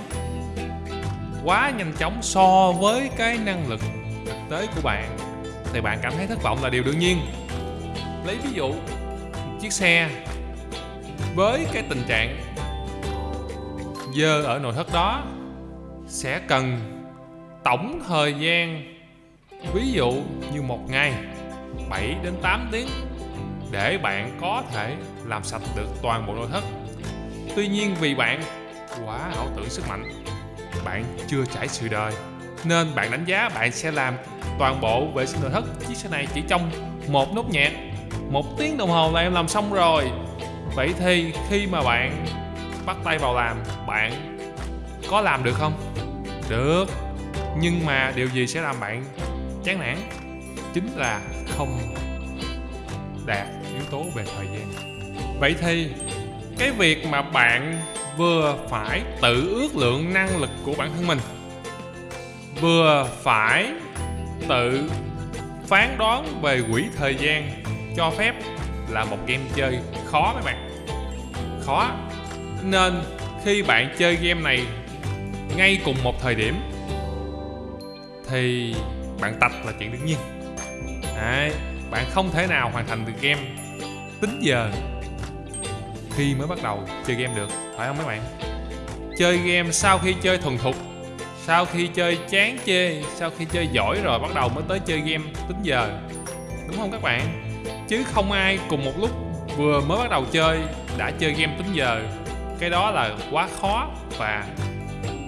quá 1.44 1.72
nhanh 1.76 1.92
chóng 1.98 2.18
so 2.22 2.72
với 2.72 3.10
cái 3.16 3.38
năng 3.38 3.68
lực 3.68 3.80
thực 4.26 4.36
tế 4.50 4.66
của 4.74 4.80
bạn 4.82 5.16
thì 5.74 5.80
bạn 5.80 5.98
cảm 6.02 6.12
thấy 6.16 6.26
thất 6.26 6.42
vọng 6.42 6.62
là 6.62 6.70
điều 6.70 6.82
đương 6.82 6.98
nhiên 6.98 7.18
lấy 8.26 8.36
ví 8.36 8.50
dụ 8.54 8.74
chiếc 9.60 9.72
xe 9.72 10.10
với 11.34 11.66
cái 11.72 11.82
tình 11.88 12.02
trạng 12.08 12.36
dơ 14.14 14.42
ở 14.42 14.58
nội 14.58 14.72
thất 14.72 14.92
đó 14.92 15.24
sẽ 16.06 16.40
cần 16.48 16.80
tổng 17.64 18.00
thời 18.08 18.34
gian 18.34 18.94
ví 19.74 19.92
dụ 19.92 20.12
như 20.52 20.62
một 20.62 20.80
ngày 20.88 21.14
7 21.90 22.16
đến 22.22 22.34
8 22.42 22.68
tiếng 22.72 22.88
để 23.70 23.98
bạn 23.98 24.38
có 24.40 24.62
thể 24.72 24.96
làm 25.24 25.44
sạch 25.44 25.62
được 25.76 25.88
toàn 26.02 26.26
bộ 26.26 26.34
nội 26.34 26.46
thất. 26.52 26.64
Tuy 27.56 27.68
nhiên 27.68 27.94
vì 28.00 28.14
bạn 28.14 28.42
quá 29.06 29.18
ảo 29.36 29.46
tưởng 29.56 29.70
sức 29.70 29.88
mạnh, 29.88 30.12
bạn 30.84 31.04
chưa 31.28 31.44
trải 31.54 31.68
sự 31.68 31.88
đời 31.88 32.12
nên 32.66 32.94
bạn 32.94 33.10
đánh 33.10 33.24
giá 33.24 33.48
bạn 33.54 33.72
sẽ 33.72 33.90
làm 33.90 34.16
toàn 34.58 34.80
bộ 34.80 35.06
vệ 35.06 35.26
sinh 35.26 35.40
nội 35.40 35.50
thất. 35.50 35.64
Chiếc 35.88 35.96
xe 35.96 36.08
này 36.08 36.26
chỉ 36.34 36.42
trong 36.48 36.70
một 37.08 37.34
nốt 37.34 37.44
nhạc, 37.50 37.72
một 38.30 38.58
tiếng 38.58 38.76
đồng 38.76 38.90
hồ 38.90 39.10
là 39.14 39.20
em 39.20 39.34
làm 39.34 39.48
xong 39.48 39.72
rồi. 39.72 40.10
Vậy 40.74 40.94
thì 40.98 41.32
khi 41.50 41.66
mà 41.66 41.82
bạn 41.82 42.26
bắt 42.86 42.96
tay 43.04 43.18
vào 43.18 43.34
làm, 43.34 43.56
bạn 43.86 44.38
có 45.10 45.20
làm 45.20 45.44
được 45.44 45.54
không? 45.54 45.72
Được. 46.48 46.84
Nhưng 47.60 47.86
mà 47.86 48.12
điều 48.16 48.28
gì 48.28 48.46
sẽ 48.46 48.60
làm 48.60 48.80
bạn 48.80 49.04
chán 49.64 49.78
nản 49.80 49.96
chính 50.74 50.88
là 50.96 51.20
không 51.58 51.78
đạt 53.26 53.46
yếu 53.74 53.82
tố 53.90 54.04
về 54.14 54.24
thời 54.36 54.46
gian. 54.46 54.72
Vậy 55.40 55.54
thì 55.60 55.88
cái 56.58 56.70
việc 56.70 57.06
mà 57.06 57.22
bạn 57.22 57.80
vừa 58.16 58.56
phải 58.70 59.02
tự 59.22 59.54
ước 59.54 59.76
lượng 59.76 60.14
năng 60.14 60.36
lực 60.40 60.50
của 60.64 60.74
bản 60.78 60.90
thân 60.96 61.06
mình 61.06 61.18
vừa 62.60 63.08
phải 63.22 63.72
tự 64.48 64.90
phán 65.66 65.98
đoán 65.98 66.42
về 66.42 66.62
quỹ 66.72 66.84
thời 66.96 67.14
gian 67.14 67.50
cho 67.96 68.10
phép 68.10 68.34
là 68.88 69.04
một 69.04 69.18
game 69.26 69.44
chơi 69.56 69.78
khó 70.06 70.32
mấy 70.34 70.42
bạn. 70.42 70.70
Khó. 71.66 71.90
Nên 72.62 73.02
khi 73.44 73.62
bạn 73.62 73.94
chơi 73.98 74.16
game 74.16 74.40
này 74.40 74.66
ngay 75.56 75.80
cùng 75.84 75.96
một 76.04 76.14
thời 76.22 76.34
điểm 76.34 76.54
thì 78.30 78.74
bạn 79.20 79.36
tập 79.40 79.52
là 79.64 79.72
chuyện 79.78 79.92
đương 79.92 80.06
nhiên. 80.06 80.18
Đấy, 81.16 81.52
bạn 81.90 82.04
không 82.10 82.30
thể 82.32 82.46
nào 82.46 82.70
hoàn 82.70 82.86
thành 82.86 83.06
được 83.06 83.12
game 83.20 83.42
tính 84.20 84.38
giờ 84.40 84.70
khi 86.16 86.34
mới 86.34 86.46
bắt 86.46 86.58
đầu 86.62 86.82
chơi 87.06 87.16
game 87.16 87.34
được 87.36 87.48
phải 87.76 87.86
không 87.88 87.96
mấy 87.96 88.06
bạn? 88.06 88.20
Chơi 89.18 89.38
game 89.38 89.72
sau 89.72 89.98
khi 89.98 90.14
chơi 90.22 90.38
thuần 90.38 90.58
thục 90.58 90.74
sau 91.46 91.64
khi 91.64 91.86
chơi 91.86 92.18
chán 92.30 92.58
chê, 92.66 93.02
sau 93.14 93.30
khi 93.38 93.44
chơi 93.44 93.68
giỏi 93.72 94.00
rồi 94.04 94.18
bắt 94.18 94.30
đầu 94.34 94.48
mới 94.48 94.64
tới 94.68 94.80
chơi 94.86 95.00
game 95.00 95.24
tính 95.48 95.62
giờ. 95.62 96.00
Đúng 96.68 96.76
không 96.76 96.90
các 96.92 97.02
bạn? 97.02 97.20
Chứ 97.88 98.04
không 98.04 98.32
ai 98.32 98.58
cùng 98.68 98.84
một 98.84 98.92
lúc 99.00 99.10
vừa 99.56 99.80
mới 99.80 99.98
bắt 99.98 100.10
đầu 100.10 100.24
chơi 100.32 100.60
đã 100.98 101.10
chơi 101.10 101.32
game 101.32 101.56
tính 101.56 101.66
giờ. 101.72 102.02
Cái 102.58 102.70
đó 102.70 102.90
là 102.90 103.10
quá 103.30 103.48
khó 103.60 103.88
và 104.18 104.44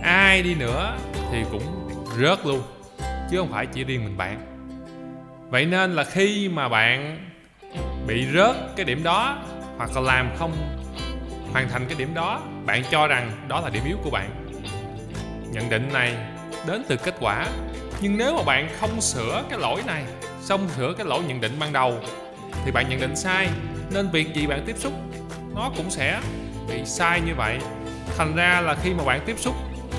ai 0.03 0.43
đi 0.43 0.55
nữa 0.55 0.97
thì 1.33 1.39
cũng 1.53 1.89
rớt 2.21 2.47
luôn, 2.47 2.63
chứ 3.31 3.39
không 3.39 3.53
phải 3.53 3.67
chỉ 3.67 3.85
riêng 3.85 4.05
mình 4.05 4.17
bạn. 4.17 4.41
Vậy 5.49 5.67
nên 5.67 5.93
là 5.93 6.05
khi 6.05 6.49
mà 6.49 6.69
bạn 6.69 7.29
bị 8.07 8.27
rớt 8.35 8.57
cái 8.77 8.85
điểm 8.85 9.03
đó 9.03 9.39
hoặc 9.77 9.91
là 9.95 10.01
làm 10.01 10.31
không 10.39 10.53
hoàn 11.53 11.69
thành 11.69 11.87
cái 11.87 11.99
điểm 11.99 12.15
đó, 12.15 12.41
bạn 12.67 12.83
cho 12.91 13.07
rằng 13.07 13.33
đó 13.49 13.61
là 13.61 13.71
điểm 13.71 13.83
yếu 13.87 13.97
của 14.05 14.11
bạn 14.11 14.46
nhận 15.53 15.71
định 15.71 15.89
này 15.93 16.15
đến 16.67 16.85
từ 16.89 16.97
kết 16.97 17.15
quả. 17.21 17.47
Nhưng 18.01 18.19
nếu 18.19 18.37
mà 18.37 18.43
bạn 18.43 18.69
không 18.81 19.01
sửa 19.01 19.45
cái 19.51 19.59
lỗi 19.59 19.83
này, 19.87 20.05
xong 20.43 20.69
sửa 20.77 20.95
cái 20.99 21.07
lỗi 21.07 21.23
nhận 21.27 21.41
định 21.41 21.57
ban 21.61 21.73
đầu, 21.73 21.99
thì 22.65 22.71
bạn 22.71 22.89
nhận 22.89 23.01
định 23.01 23.17
sai, 23.17 23.49
nên 23.91 24.11
việc 24.11 24.35
gì 24.35 24.47
bạn 24.47 24.63
tiếp 24.67 24.77
xúc, 24.79 24.93
nó 25.55 25.71
cũng 25.77 25.91
sẽ 25.91 26.21
bị 26.69 26.85
sai 26.85 27.21
như 27.21 27.35
vậy. 27.37 27.59
Thành 28.17 28.37
ra 28.37 28.61
là 28.61 28.77
khi 28.83 28.95
mà 28.95 29.05
bạn 29.05 29.21
tiếp 29.27 29.37
xúc 29.39 29.55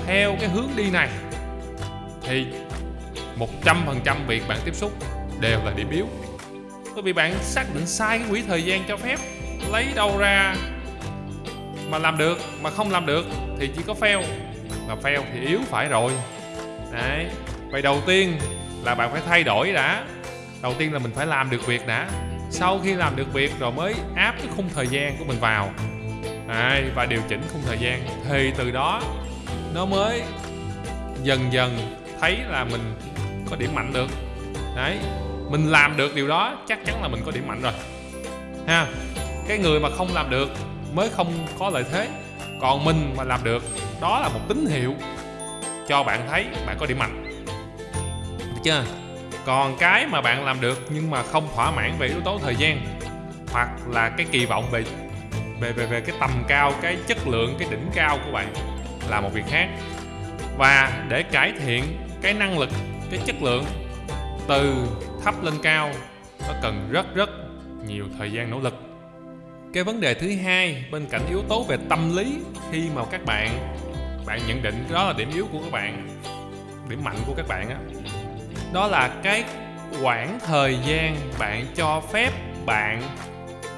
theo 0.06 0.36
cái 0.40 0.48
hướng 0.48 0.68
đi 0.76 0.90
này, 0.90 1.08
thì 2.22 2.46
100% 3.64 4.26
việc 4.26 4.48
bạn 4.48 4.58
tiếp 4.64 4.74
xúc 4.74 4.92
đều 5.40 5.58
là 5.64 5.72
điểm 5.76 5.90
yếu. 5.90 6.06
Bởi 6.94 7.02
vì 7.02 7.12
bạn 7.12 7.34
xác 7.40 7.64
định 7.74 7.86
sai 7.86 8.18
cái 8.18 8.28
quỹ 8.30 8.42
thời 8.42 8.62
gian 8.62 8.84
cho 8.88 8.96
phép, 8.96 9.18
lấy 9.72 9.86
đâu 9.94 10.18
ra 10.18 10.56
mà 11.90 11.98
làm 11.98 12.18
được, 12.18 12.38
mà 12.62 12.70
không 12.70 12.90
làm 12.90 13.06
được 13.06 13.26
thì 13.58 13.70
chỉ 13.76 13.82
có 13.86 13.94
fail 14.00 14.22
mà 14.88 14.94
fail 15.02 15.22
thì 15.32 15.40
yếu 15.46 15.60
phải 15.70 15.88
rồi. 15.88 16.12
Đấy 16.92 17.26
vậy 17.70 17.82
đầu 17.82 18.00
tiên 18.06 18.38
là 18.84 18.94
bạn 18.94 19.12
phải 19.12 19.22
thay 19.26 19.42
đổi 19.44 19.72
đã. 19.72 20.04
Đầu 20.62 20.74
tiên 20.78 20.92
là 20.92 20.98
mình 20.98 21.12
phải 21.14 21.26
làm 21.26 21.50
được 21.50 21.66
việc 21.66 21.86
đã. 21.86 22.08
Sau 22.50 22.80
khi 22.84 22.94
làm 22.94 23.16
được 23.16 23.32
việc 23.32 23.52
rồi 23.58 23.72
mới 23.72 23.94
áp 24.16 24.34
cái 24.38 24.46
khung 24.56 24.68
thời 24.74 24.86
gian 24.86 25.16
của 25.18 25.24
mình 25.24 25.40
vào. 25.40 25.70
Đấy, 26.48 26.84
và 26.94 27.06
điều 27.06 27.20
chỉnh 27.28 27.42
khung 27.52 27.62
thời 27.66 27.78
gian. 27.78 28.02
Thì 28.28 28.52
từ 28.56 28.70
đó 28.70 29.02
nó 29.74 29.86
mới 29.86 30.22
dần 31.22 31.52
dần 31.52 31.96
thấy 32.20 32.38
là 32.48 32.64
mình 32.64 32.94
có 33.50 33.56
điểm 33.56 33.74
mạnh 33.74 33.92
được. 33.92 34.08
Đấy 34.76 34.96
mình 35.50 35.70
làm 35.70 35.96
được 35.96 36.14
điều 36.14 36.28
đó 36.28 36.58
chắc 36.68 36.78
chắn 36.86 37.02
là 37.02 37.08
mình 37.08 37.22
có 37.26 37.32
điểm 37.32 37.48
mạnh 37.48 37.62
rồi. 37.62 37.72
Ha 38.66 38.86
cái 39.48 39.58
người 39.58 39.80
mà 39.80 39.88
không 39.90 40.14
làm 40.14 40.30
được 40.30 40.48
mới 40.92 41.10
không 41.10 41.46
có 41.58 41.70
lợi 41.70 41.84
thế 41.92 42.08
còn 42.60 42.84
mình 42.84 43.14
mà 43.16 43.24
làm 43.24 43.44
được, 43.44 43.62
đó 44.00 44.20
là 44.20 44.28
một 44.28 44.40
tín 44.48 44.66
hiệu 44.66 44.94
cho 45.88 46.02
bạn 46.02 46.28
thấy 46.30 46.46
bạn 46.66 46.76
có 46.80 46.86
điểm 46.86 46.98
mạnh. 46.98 47.24
Được 48.38 48.60
chưa? 48.64 48.84
Còn 49.44 49.76
cái 49.78 50.06
mà 50.06 50.20
bạn 50.20 50.44
làm 50.44 50.60
được 50.60 50.78
nhưng 50.90 51.10
mà 51.10 51.22
không 51.22 51.48
thỏa 51.54 51.70
mãn 51.70 51.98
về 51.98 52.06
yếu 52.06 52.20
tố 52.20 52.38
thời 52.42 52.56
gian, 52.56 52.80
hoặc 53.52 53.68
là 53.88 54.08
cái 54.08 54.26
kỳ 54.30 54.46
vọng 54.46 54.68
về 54.70 54.84
về 55.60 55.72
về 55.72 55.86
về 55.86 56.00
cái 56.00 56.16
tầm 56.20 56.30
cao, 56.48 56.72
cái 56.82 56.96
chất 57.06 57.28
lượng, 57.28 57.56
cái 57.58 57.68
đỉnh 57.70 57.90
cao 57.94 58.18
của 58.24 58.32
bạn 58.32 58.54
là 59.08 59.20
một 59.20 59.30
việc 59.34 59.44
khác. 59.48 59.68
Và 60.58 61.04
để 61.08 61.22
cải 61.22 61.52
thiện 61.66 61.84
cái 62.22 62.34
năng 62.34 62.58
lực, 62.58 62.70
cái 63.10 63.20
chất 63.26 63.42
lượng 63.42 63.64
từ 64.48 64.74
thấp 65.24 65.42
lên 65.42 65.54
cao, 65.62 65.90
nó 66.40 66.54
cần 66.62 66.88
rất 66.92 67.14
rất 67.14 67.30
nhiều 67.86 68.04
thời 68.18 68.32
gian 68.32 68.50
nỗ 68.50 68.60
lực 68.60 68.87
cái 69.72 69.84
vấn 69.84 70.00
đề 70.00 70.14
thứ 70.14 70.36
hai 70.44 70.84
bên 70.90 71.06
cạnh 71.10 71.26
yếu 71.28 71.42
tố 71.48 71.62
về 71.62 71.76
tâm 71.88 72.16
lý 72.16 72.38
khi 72.72 72.88
mà 72.94 73.02
các 73.10 73.24
bạn 73.24 73.74
bạn 74.26 74.40
nhận 74.48 74.62
định 74.62 74.84
đó 74.92 75.04
là 75.04 75.12
điểm 75.12 75.30
yếu 75.34 75.46
của 75.52 75.58
các 75.58 75.72
bạn, 75.72 76.08
điểm 76.88 77.04
mạnh 77.04 77.16
của 77.26 77.34
các 77.36 77.48
bạn 77.48 77.68
á, 77.68 77.76
đó 78.72 78.86
là 78.86 79.08
cái 79.22 79.44
quãng 80.02 80.38
thời 80.46 80.78
gian 80.86 81.16
bạn 81.38 81.66
cho 81.74 82.02
phép 82.12 82.30
bạn 82.66 83.02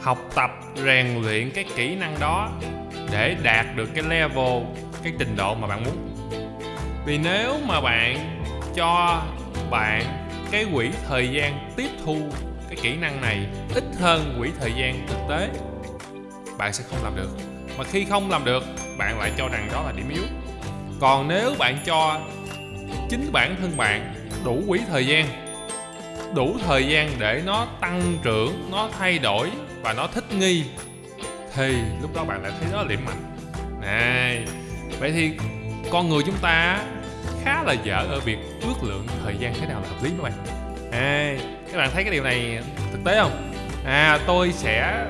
học 0.02 0.18
tập, 0.34 0.50
rèn 0.84 1.22
luyện 1.22 1.50
cái 1.50 1.64
kỹ 1.76 1.94
năng 1.96 2.20
đó 2.20 2.50
để 3.12 3.36
đạt 3.42 3.66
được 3.76 3.90
cái 3.94 4.04
level, 4.08 4.62
cái 5.02 5.12
trình 5.18 5.36
độ 5.36 5.54
mà 5.54 5.68
bạn 5.68 5.84
muốn. 5.84 5.96
Vì 7.06 7.18
nếu 7.18 7.54
mà 7.66 7.80
bạn 7.80 8.40
cho 8.74 9.22
bạn 9.70 10.02
cái 10.50 10.66
quỹ 10.74 10.90
thời 11.08 11.28
gian 11.28 11.70
tiếp 11.76 11.90
thu 12.04 12.18
cái 12.68 12.78
kỹ 12.82 12.96
năng 12.96 13.20
này 13.20 13.46
ít 13.74 13.84
hơn 14.00 14.36
quỹ 14.38 14.50
thời 14.60 14.72
gian 14.72 15.06
thực 15.08 15.18
tế 15.28 15.48
bạn 16.60 16.72
sẽ 16.72 16.84
không 16.90 17.04
làm 17.04 17.16
được. 17.16 17.28
Mà 17.78 17.84
khi 17.84 18.04
không 18.04 18.30
làm 18.30 18.44
được 18.44 18.64
bạn 18.98 19.18
lại 19.18 19.32
cho 19.38 19.48
rằng 19.48 19.68
đó 19.72 19.82
là 19.86 19.92
điểm 19.92 20.08
yếu. 20.08 20.22
Còn 21.00 21.28
nếu 21.28 21.54
bạn 21.58 21.78
cho 21.84 22.20
chính 23.08 23.32
bản 23.32 23.56
thân 23.60 23.76
bạn 23.76 24.14
đủ 24.44 24.62
quỹ 24.68 24.80
thời 24.90 25.06
gian 25.06 25.26
đủ 26.34 26.56
thời 26.66 26.86
gian 26.86 27.10
để 27.18 27.42
nó 27.46 27.66
tăng 27.80 28.18
trưởng 28.22 28.68
nó 28.72 28.88
thay 28.98 29.18
đổi 29.18 29.50
và 29.82 29.92
nó 29.92 30.06
thích 30.06 30.24
nghi 30.32 30.64
thì 31.54 31.76
lúc 32.02 32.14
đó 32.14 32.24
bạn 32.24 32.42
lại 32.42 32.52
thấy 32.60 32.72
đó 32.72 32.82
là 32.82 32.88
điểm 32.88 33.04
mạnh. 33.04 33.22
Này 33.80 34.44
vậy 34.98 35.12
thì 35.12 35.32
con 35.90 36.08
người 36.08 36.22
chúng 36.26 36.38
ta 36.42 36.84
khá 37.44 37.62
là 37.62 37.72
dở 37.72 38.06
ở 38.10 38.20
việc 38.20 38.38
ước 38.62 38.82
lượng 38.82 39.06
thời 39.24 39.36
gian 39.38 39.54
thế 39.60 39.66
nào 39.66 39.80
là 39.80 39.88
hợp 39.88 40.02
lý 40.02 40.10
các 40.10 40.22
bạn. 40.22 40.32
À, 40.92 41.36
các 41.72 41.78
bạn 41.78 41.90
thấy 41.94 42.04
cái 42.04 42.12
điều 42.12 42.22
này 42.22 42.58
thực 42.92 43.04
tế 43.04 43.20
không? 43.20 43.52
À 43.84 44.18
tôi 44.26 44.52
sẽ 44.52 45.06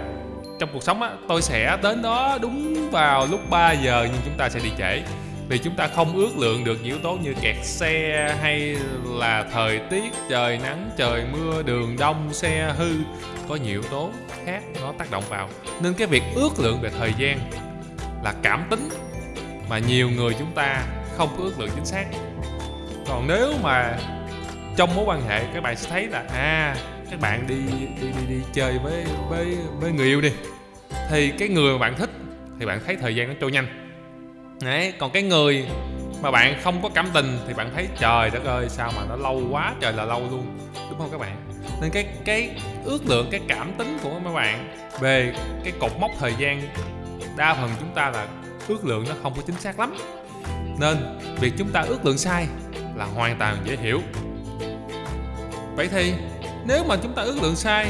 trong 0.60 0.70
cuộc 0.72 0.82
sống 0.82 1.02
á, 1.02 1.10
tôi 1.28 1.42
sẽ 1.42 1.78
đến 1.82 2.02
đó 2.02 2.38
đúng 2.42 2.90
vào 2.90 3.26
lúc 3.26 3.50
3 3.50 3.72
giờ 3.72 4.08
nhưng 4.12 4.20
chúng 4.24 4.34
ta 4.36 4.48
sẽ 4.48 4.60
đi 4.60 4.70
trễ. 4.78 5.02
Vì 5.48 5.58
chúng 5.58 5.76
ta 5.76 5.88
không 5.88 6.16
ước 6.16 6.38
lượng 6.38 6.64
được 6.64 6.82
yếu 6.84 6.98
tố 6.98 7.12
như 7.12 7.34
kẹt 7.42 7.56
xe 7.62 8.36
hay 8.42 8.76
là 9.04 9.44
thời 9.52 9.78
tiết, 9.78 10.12
trời 10.30 10.58
nắng, 10.58 10.90
trời 10.96 11.24
mưa, 11.32 11.62
đường 11.62 11.96
đông, 11.98 12.32
xe 12.32 12.74
hư, 12.78 12.90
có 13.48 13.56
nhiều 13.56 13.80
yếu 13.80 13.90
tố 13.90 14.10
khác 14.44 14.62
nó 14.80 14.92
tác 14.98 15.10
động 15.10 15.24
vào. 15.28 15.48
Nên 15.82 15.94
cái 15.94 16.06
việc 16.06 16.22
ước 16.34 16.50
lượng 16.58 16.80
về 16.80 16.90
thời 16.98 17.14
gian 17.18 17.38
là 18.24 18.34
cảm 18.42 18.64
tính 18.70 18.88
mà 19.68 19.78
nhiều 19.78 20.10
người 20.10 20.34
chúng 20.38 20.52
ta 20.54 20.82
không 21.16 21.28
có 21.38 21.44
ước 21.44 21.60
lượng 21.60 21.70
chính 21.74 21.84
xác. 21.84 22.04
Còn 23.08 23.26
nếu 23.28 23.52
mà 23.62 23.98
trong 24.76 24.94
mối 24.94 25.04
quan 25.08 25.22
hệ 25.28 25.44
các 25.54 25.62
bạn 25.62 25.76
sẽ 25.76 25.90
thấy 25.90 26.06
là 26.06 26.24
à 26.34 26.76
các 27.10 27.20
bạn 27.20 27.46
đi 27.46 27.54
đi 28.00 28.06
đi 28.06 28.26
đi 28.28 28.40
chơi 28.52 28.78
với 28.78 29.04
với 29.28 29.56
với 29.80 29.92
người 29.92 30.06
yêu 30.06 30.20
đi. 30.20 30.32
Thì 31.10 31.32
cái 31.38 31.48
người 31.48 31.72
mà 31.72 31.78
bạn 31.78 31.94
thích 31.98 32.10
thì 32.60 32.66
bạn 32.66 32.80
thấy 32.86 32.96
thời 32.96 33.16
gian 33.16 33.28
nó 33.28 33.34
trôi 33.40 33.52
nhanh. 33.52 33.66
Đấy, 34.62 34.92
còn 34.98 35.10
cái 35.10 35.22
người 35.22 35.66
mà 36.22 36.30
bạn 36.30 36.60
không 36.62 36.82
có 36.82 36.88
cảm 36.94 37.08
tình 37.14 37.38
thì 37.48 37.54
bạn 37.54 37.70
thấy, 37.74 37.88
trời 37.98 38.30
đất 38.30 38.44
ơi, 38.44 38.68
sao 38.68 38.92
mà 38.96 39.02
nó 39.08 39.16
lâu 39.16 39.42
quá, 39.50 39.74
trời 39.80 39.92
là 39.92 40.04
lâu 40.04 40.22
luôn. 40.30 40.58
Đúng 40.90 40.98
không 40.98 41.08
các 41.12 41.20
bạn? 41.20 41.36
Nên 41.80 41.90
cái 41.90 42.06
cái 42.24 42.50
ước 42.84 43.06
lượng, 43.06 43.28
cái 43.30 43.40
cảm 43.48 43.72
tính 43.78 43.98
của 44.02 44.18
mấy 44.18 44.34
bạn 44.34 44.76
về 45.00 45.34
cái 45.64 45.72
cột 45.80 45.92
mốc 46.00 46.10
thời 46.18 46.34
gian, 46.38 46.62
đa 47.36 47.54
phần 47.54 47.70
chúng 47.80 47.94
ta 47.94 48.10
là 48.10 48.26
ước 48.68 48.84
lượng 48.84 49.04
nó 49.08 49.14
không 49.22 49.32
có 49.36 49.42
chính 49.46 49.56
xác 49.56 49.80
lắm. 49.80 49.96
Nên 50.78 50.96
việc 51.40 51.52
chúng 51.58 51.68
ta 51.68 51.80
ước 51.80 52.04
lượng 52.04 52.18
sai 52.18 52.46
là 52.96 53.04
hoàn 53.04 53.38
toàn 53.38 53.56
dễ 53.64 53.76
hiểu. 53.76 54.00
Vậy 55.76 55.88
thì 55.88 56.12
nếu 56.66 56.84
mà 56.84 56.96
chúng 57.02 57.12
ta 57.12 57.22
ước 57.22 57.42
lượng 57.42 57.56
sai, 57.56 57.86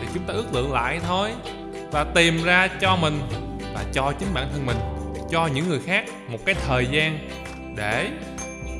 thì 0.00 0.06
chúng 0.14 0.22
ta 0.26 0.34
ước 0.34 0.54
lượng 0.54 0.72
lại 0.72 1.00
thôi 1.06 1.30
và 1.90 2.04
tìm 2.04 2.44
ra 2.44 2.68
cho 2.80 2.96
mình 2.96 3.20
và 3.74 3.84
cho 3.92 4.12
chính 4.18 4.34
bản 4.34 4.48
thân 4.52 4.66
mình, 4.66 4.76
cho 5.30 5.46
những 5.46 5.68
người 5.68 5.80
khác 5.86 6.04
một 6.28 6.38
cái 6.46 6.54
thời 6.54 6.86
gian 6.86 7.18
để 7.76 8.10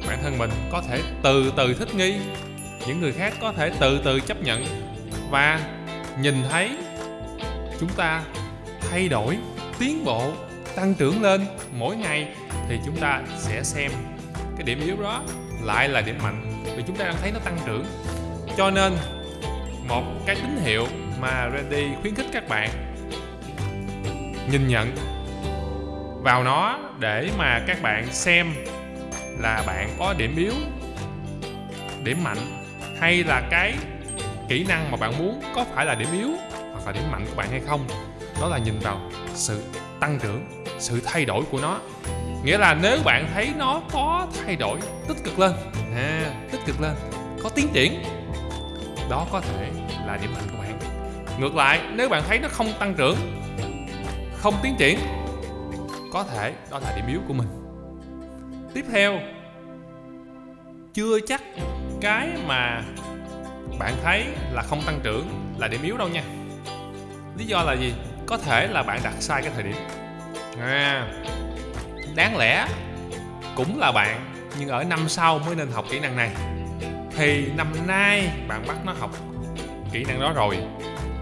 bản 0.09 0.19
thân 0.23 0.39
mình 0.39 0.51
có 0.73 0.83
thể 0.89 1.01
từ 1.23 1.53
từ 1.57 1.75
thích 1.75 1.95
nghi, 1.95 2.17
những 2.87 3.01
người 3.01 3.13
khác 3.13 3.35
có 3.41 3.53
thể 3.53 3.71
từ 3.81 4.01
từ 4.05 4.21
chấp 4.21 4.43
nhận 4.43 4.65
và 5.31 5.61
nhìn 6.21 6.35
thấy 6.51 6.71
chúng 7.81 7.91
ta 7.97 8.23
thay 8.91 9.09
đổi, 9.09 9.39
tiến 9.79 10.05
bộ, 10.05 10.33
tăng 10.77 10.95
trưởng 10.95 11.23
lên 11.23 11.47
mỗi 11.79 11.97
ngày 11.97 12.29
thì 12.69 12.79
chúng 12.87 12.97
ta 12.97 13.23
sẽ 13.39 13.63
xem 13.63 13.91
cái 14.57 14.63
điểm 14.65 14.81
yếu 14.85 14.97
đó 15.03 15.23
lại 15.63 15.89
là 15.89 16.01
điểm 16.01 16.19
mạnh 16.23 16.65
vì 16.77 16.83
chúng 16.87 16.97
ta 16.97 17.05
đang 17.05 17.17
thấy 17.21 17.33
nó 17.33 17.39
tăng 17.39 17.59
trưởng 17.67 17.85
cho 18.57 18.71
nên 18.71 18.93
một 19.89 20.03
cái 20.27 20.37
tín 20.37 20.57
hiệu 20.65 20.87
mà 21.21 21.51
Randy 21.55 21.87
khuyến 22.01 22.15
khích 22.15 22.27
các 22.33 22.49
bạn 22.49 22.71
nhìn 24.51 24.69
nhận 24.69 24.97
vào 26.23 26.45
nó 26.45 26.79
để 26.99 27.31
mà 27.39 27.61
các 27.67 27.83
bạn 27.83 28.13
xem 28.13 28.55
là 29.39 29.63
bạn 29.67 29.97
có 29.99 30.15
điểm 30.19 30.37
yếu 30.37 30.53
điểm 32.05 32.25
mạnh 32.25 32.39
hay 33.01 33.25
là 33.25 33.43
cái 33.51 33.75
kỹ 34.49 34.65
năng 34.69 34.91
mà 34.91 34.97
bạn 34.97 35.19
muốn 35.19 35.43
có 35.55 35.65
phải 35.75 35.87
là 35.87 35.95
điểm 35.95 36.09
yếu 36.13 36.31
hoặc 36.73 36.87
là 36.87 36.93
điểm 36.93 37.03
mạnh 37.11 37.27
của 37.31 37.37
bạn 37.37 37.51
hay 37.51 37.61
không. 37.67 37.87
Đó 38.41 38.49
là 38.49 38.59
nhìn 38.59 38.79
vào 38.79 39.01
sự 39.35 39.63
tăng 40.01 40.19
trưởng 40.23 40.65
sự 40.79 41.01
thay 41.05 41.25
đổi 41.25 41.45
của 41.51 41.61
nó. 41.61 41.79
Nghĩa 42.45 42.59
là 42.59 42.75
nếu 42.75 42.99
bạn 43.05 43.29
thấy 43.35 43.53
nó 43.57 43.83
có 43.93 44.27
thay 44.45 44.57
đổi 44.57 44.79
tích 45.09 45.17
cực 45.25 45.39
lên. 45.39 45.53
À, 45.97 46.23
tích 46.53 46.61
cực 46.67 46.81
lên 46.81 46.93
có 47.43 47.49
tiến 47.49 47.69
triển 47.73 48.03
đó 49.11 49.27
có 49.33 49.41
thể 49.41 49.71
là 50.07 50.19
điểm 50.23 50.31
mạnh 50.35 50.45
của 50.51 50.59
bạn. 50.59 50.79
Ngược 51.41 51.55
lại, 51.55 51.81
nếu 51.95 52.09
bạn 52.09 52.23
thấy 52.29 52.39
nó 52.39 52.49
không 52.49 52.73
tăng 52.79 52.95
trưởng, 52.95 53.17
không 54.37 54.55
tiến 54.63 54.75
triển, 54.79 54.99
có 56.13 56.25
thể 56.25 56.53
đó 56.71 56.79
là 56.79 56.93
điểm 56.97 57.07
yếu 57.09 57.21
của 57.29 57.35
mình. 57.35 57.49
Tiếp 58.75 58.85
theo, 58.93 59.21
chưa 60.95 61.21
chắc 61.27 61.43
cái 62.01 62.29
mà 62.47 62.83
bạn 63.79 63.95
thấy 64.03 64.25
là 64.53 64.63
không 64.63 64.83
tăng 64.87 65.01
trưởng 65.03 65.29
là 65.59 65.69
điểm 65.69 65.83
yếu 65.83 65.97
đâu 65.97 66.09
nha. 66.09 66.23
Lý 67.39 67.45
do 67.45 67.63
là 67.63 67.73
gì? 67.73 67.95
Có 68.27 68.39
thể 68.39 68.67
là 68.67 68.83
bạn 68.83 69.01
đặt 69.05 69.15
sai 69.21 69.43
cái 69.43 69.51
thời 69.55 69.63
điểm. 69.63 69.77
À 70.61 71.09
đáng 72.17 72.37
lẽ 72.37 72.67
cũng 73.55 73.79
là 73.79 73.93
bạn, 73.93 74.35
nhưng 74.59 74.69
ở 74.69 74.85
năm 74.85 75.09
sau 75.09 75.39
mới 75.39 75.55
nên 75.55 75.71
học 75.73 75.85
kỹ 75.91 76.01
năng 76.01 76.17
này 76.17 76.31
thì 77.17 77.47
năm 77.57 77.73
nay 77.87 78.31
bạn 78.49 78.65
bắt 78.67 78.77
nó 78.85 78.93
học 79.01 79.11
kỹ 79.93 80.05
năng 80.05 80.21
đó 80.21 80.33
rồi. 80.33 80.59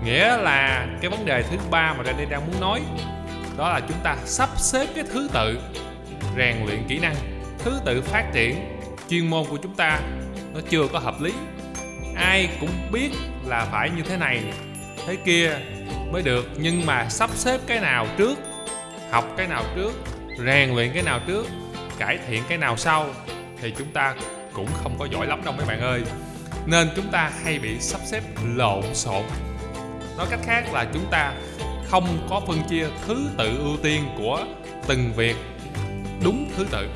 Nghĩa 0.04 0.36
là 0.36 0.86
cái 1.00 1.10
vấn 1.10 1.24
đề 1.24 1.42
thứ 1.42 1.56
ba 1.70 1.94
mà 1.98 2.04
Randy 2.04 2.24
đang 2.24 2.46
muốn 2.46 2.60
nói, 2.60 2.80
đó 3.58 3.68
là 3.68 3.80
chúng 3.80 3.96
ta 4.02 4.16
sắp 4.24 4.48
xếp 4.56 4.86
cái 4.94 5.04
thứ 5.12 5.28
tự 5.32 5.58
rèn 6.36 6.56
luyện 6.66 6.84
kỹ 6.88 6.98
năng, 6.98 7.14
thứ 7.58 7.80
tự 7.84 8.02
phát 8.02 8.24
triển. 8.32 8.56
Chuyên 9.08 9.30
môn 9.30 9.44
của 9.50 9.56
chúng 9.62 9.74
ta 9.74 10.00
nó 10.54 10.60
chưa 10.68 10.88
có 10.92 10.98
hợp 10.98 11.20
lý. 11.20 11.32
Ai 12.16 12.48
cũng 12.60 12.70
biết 12.92 13.10
là 13.46 13.64
phải 13.72 13.90
như 13.90 14.02
thế 14.02 14.16
này, 14.16 14.42
thế 15.06 15.16
kia 15.24 15.52
mới 16.12 16.22
được. 16.22 16.50
Nhưng 16.56 16.86
mà 16.86 17.08
sắp 17.08 17.30
xếp 17.34 17.60
cái 17.66 17.80
nào 17.80 18.06
trước, 18.16 18.38
học 19.10 19.24
cái 19.36 19.46
nào 19.46 19.64
trước, 19.76 19.92
rèn 20.46 20.74
luyện 20.74 20.92
cái 20.94 21.02
nào 21.02 21.20
trước, 21.26 21.46
cải 21.98 22.18
thiện 22.28 22.42
cái 22.48 22.58
nào 22.58 22.76
sau 22.76 23.06
thì 23.60 23.74
chúng 23.78 23.92
ta 23.92 24.14
cũng 24.52 24.68
không 24.82 24.98
có 24.98 25.04
giỏi 25.04 25.26
lắm 25.26 25.44
đâu 25.44 25.54
mấy 25.56 25.66
bạn 25.66 25.80
ơi. 25.80 26.02
Nên 26.66 26.88
chúng 26.96 27.10
ta 27.10 27.30
hay 27.44 27.58
bị 27.58 27.80
sắp 27.80 28.00
xếp 28.04 28.22
lộn 28.54 28.94
xộn. 28.94 29.22
Nói 30.16 30.26
cách 30.30 30.40
khác 30.44 30.72
là 30.72 30.86
chúng 30.92 31.06
ta 31.10 31.32
không 31.90 32.26
có 32.30 32.40
phân 32.46 32.62
chia 32.68 32.86
thứ 33.06 33.28
tự 33.38 33.58
ưu 33.58 33.76
tiên 33.82 34.04
của 34.18 34.44
từng 34.86 35.12
việc 35.16 35.36
đúng 36.24 36.50
thứ 36.56 36.66
tự. 36.70 36.88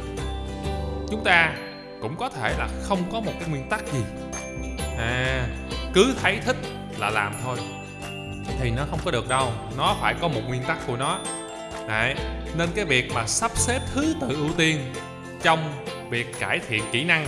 Chúng 1.11 1.25
ta 1.25 1.53
cũng 2.01 2.17
có 2.17 2.29
thể 2.29 2.55
là 2.59 2.69
không 2.83 3.03
có 3.13 3.21
một 3.21 3.33
cái 3.41 3.49
nguyên 3.49 3.69
tắc 3.69 3.93
gì. 3.93 4.01
À 4.99 5.47
cứ 5.95 6.15
thấy 6.23 6.39
thích 6.45 6.57
là 6.99 7.11
làm 7.11 7.33
thôi. 7.45 7.59
Thì 8.61 8.71
nó 8.71 8.83
không 8.91 8.99
có 9.05 9.11
được 9.11 9.29
đâu, 9.29 9.53
nó 9.77 9.97
phải 10.01 10.15
có 10.21 10.29
một 10.29 10.41
nguyên 10.49 10.63
tắc 10.63 10.87
của 10.87 10.97
nó. 10.97 11.21
Đấy. 11.89 12.15
nên 12.57 12.69
cái 12.75 12.85
việc 12.85 13.13
mà 13.15 13.27
sắp 13.27 13.51
xếp 13.55 13.81
thứ 13.95 14.15
tự 14.21 14.29
ưu 14.29 14.49
tiên 14.57 14.93
trong 15.43 15.85
việc 16.15 16.27
cải 16.41 16.61
thiện 16.69 16.83
kỹ 16.93 17.05
năng, 17.05 17.27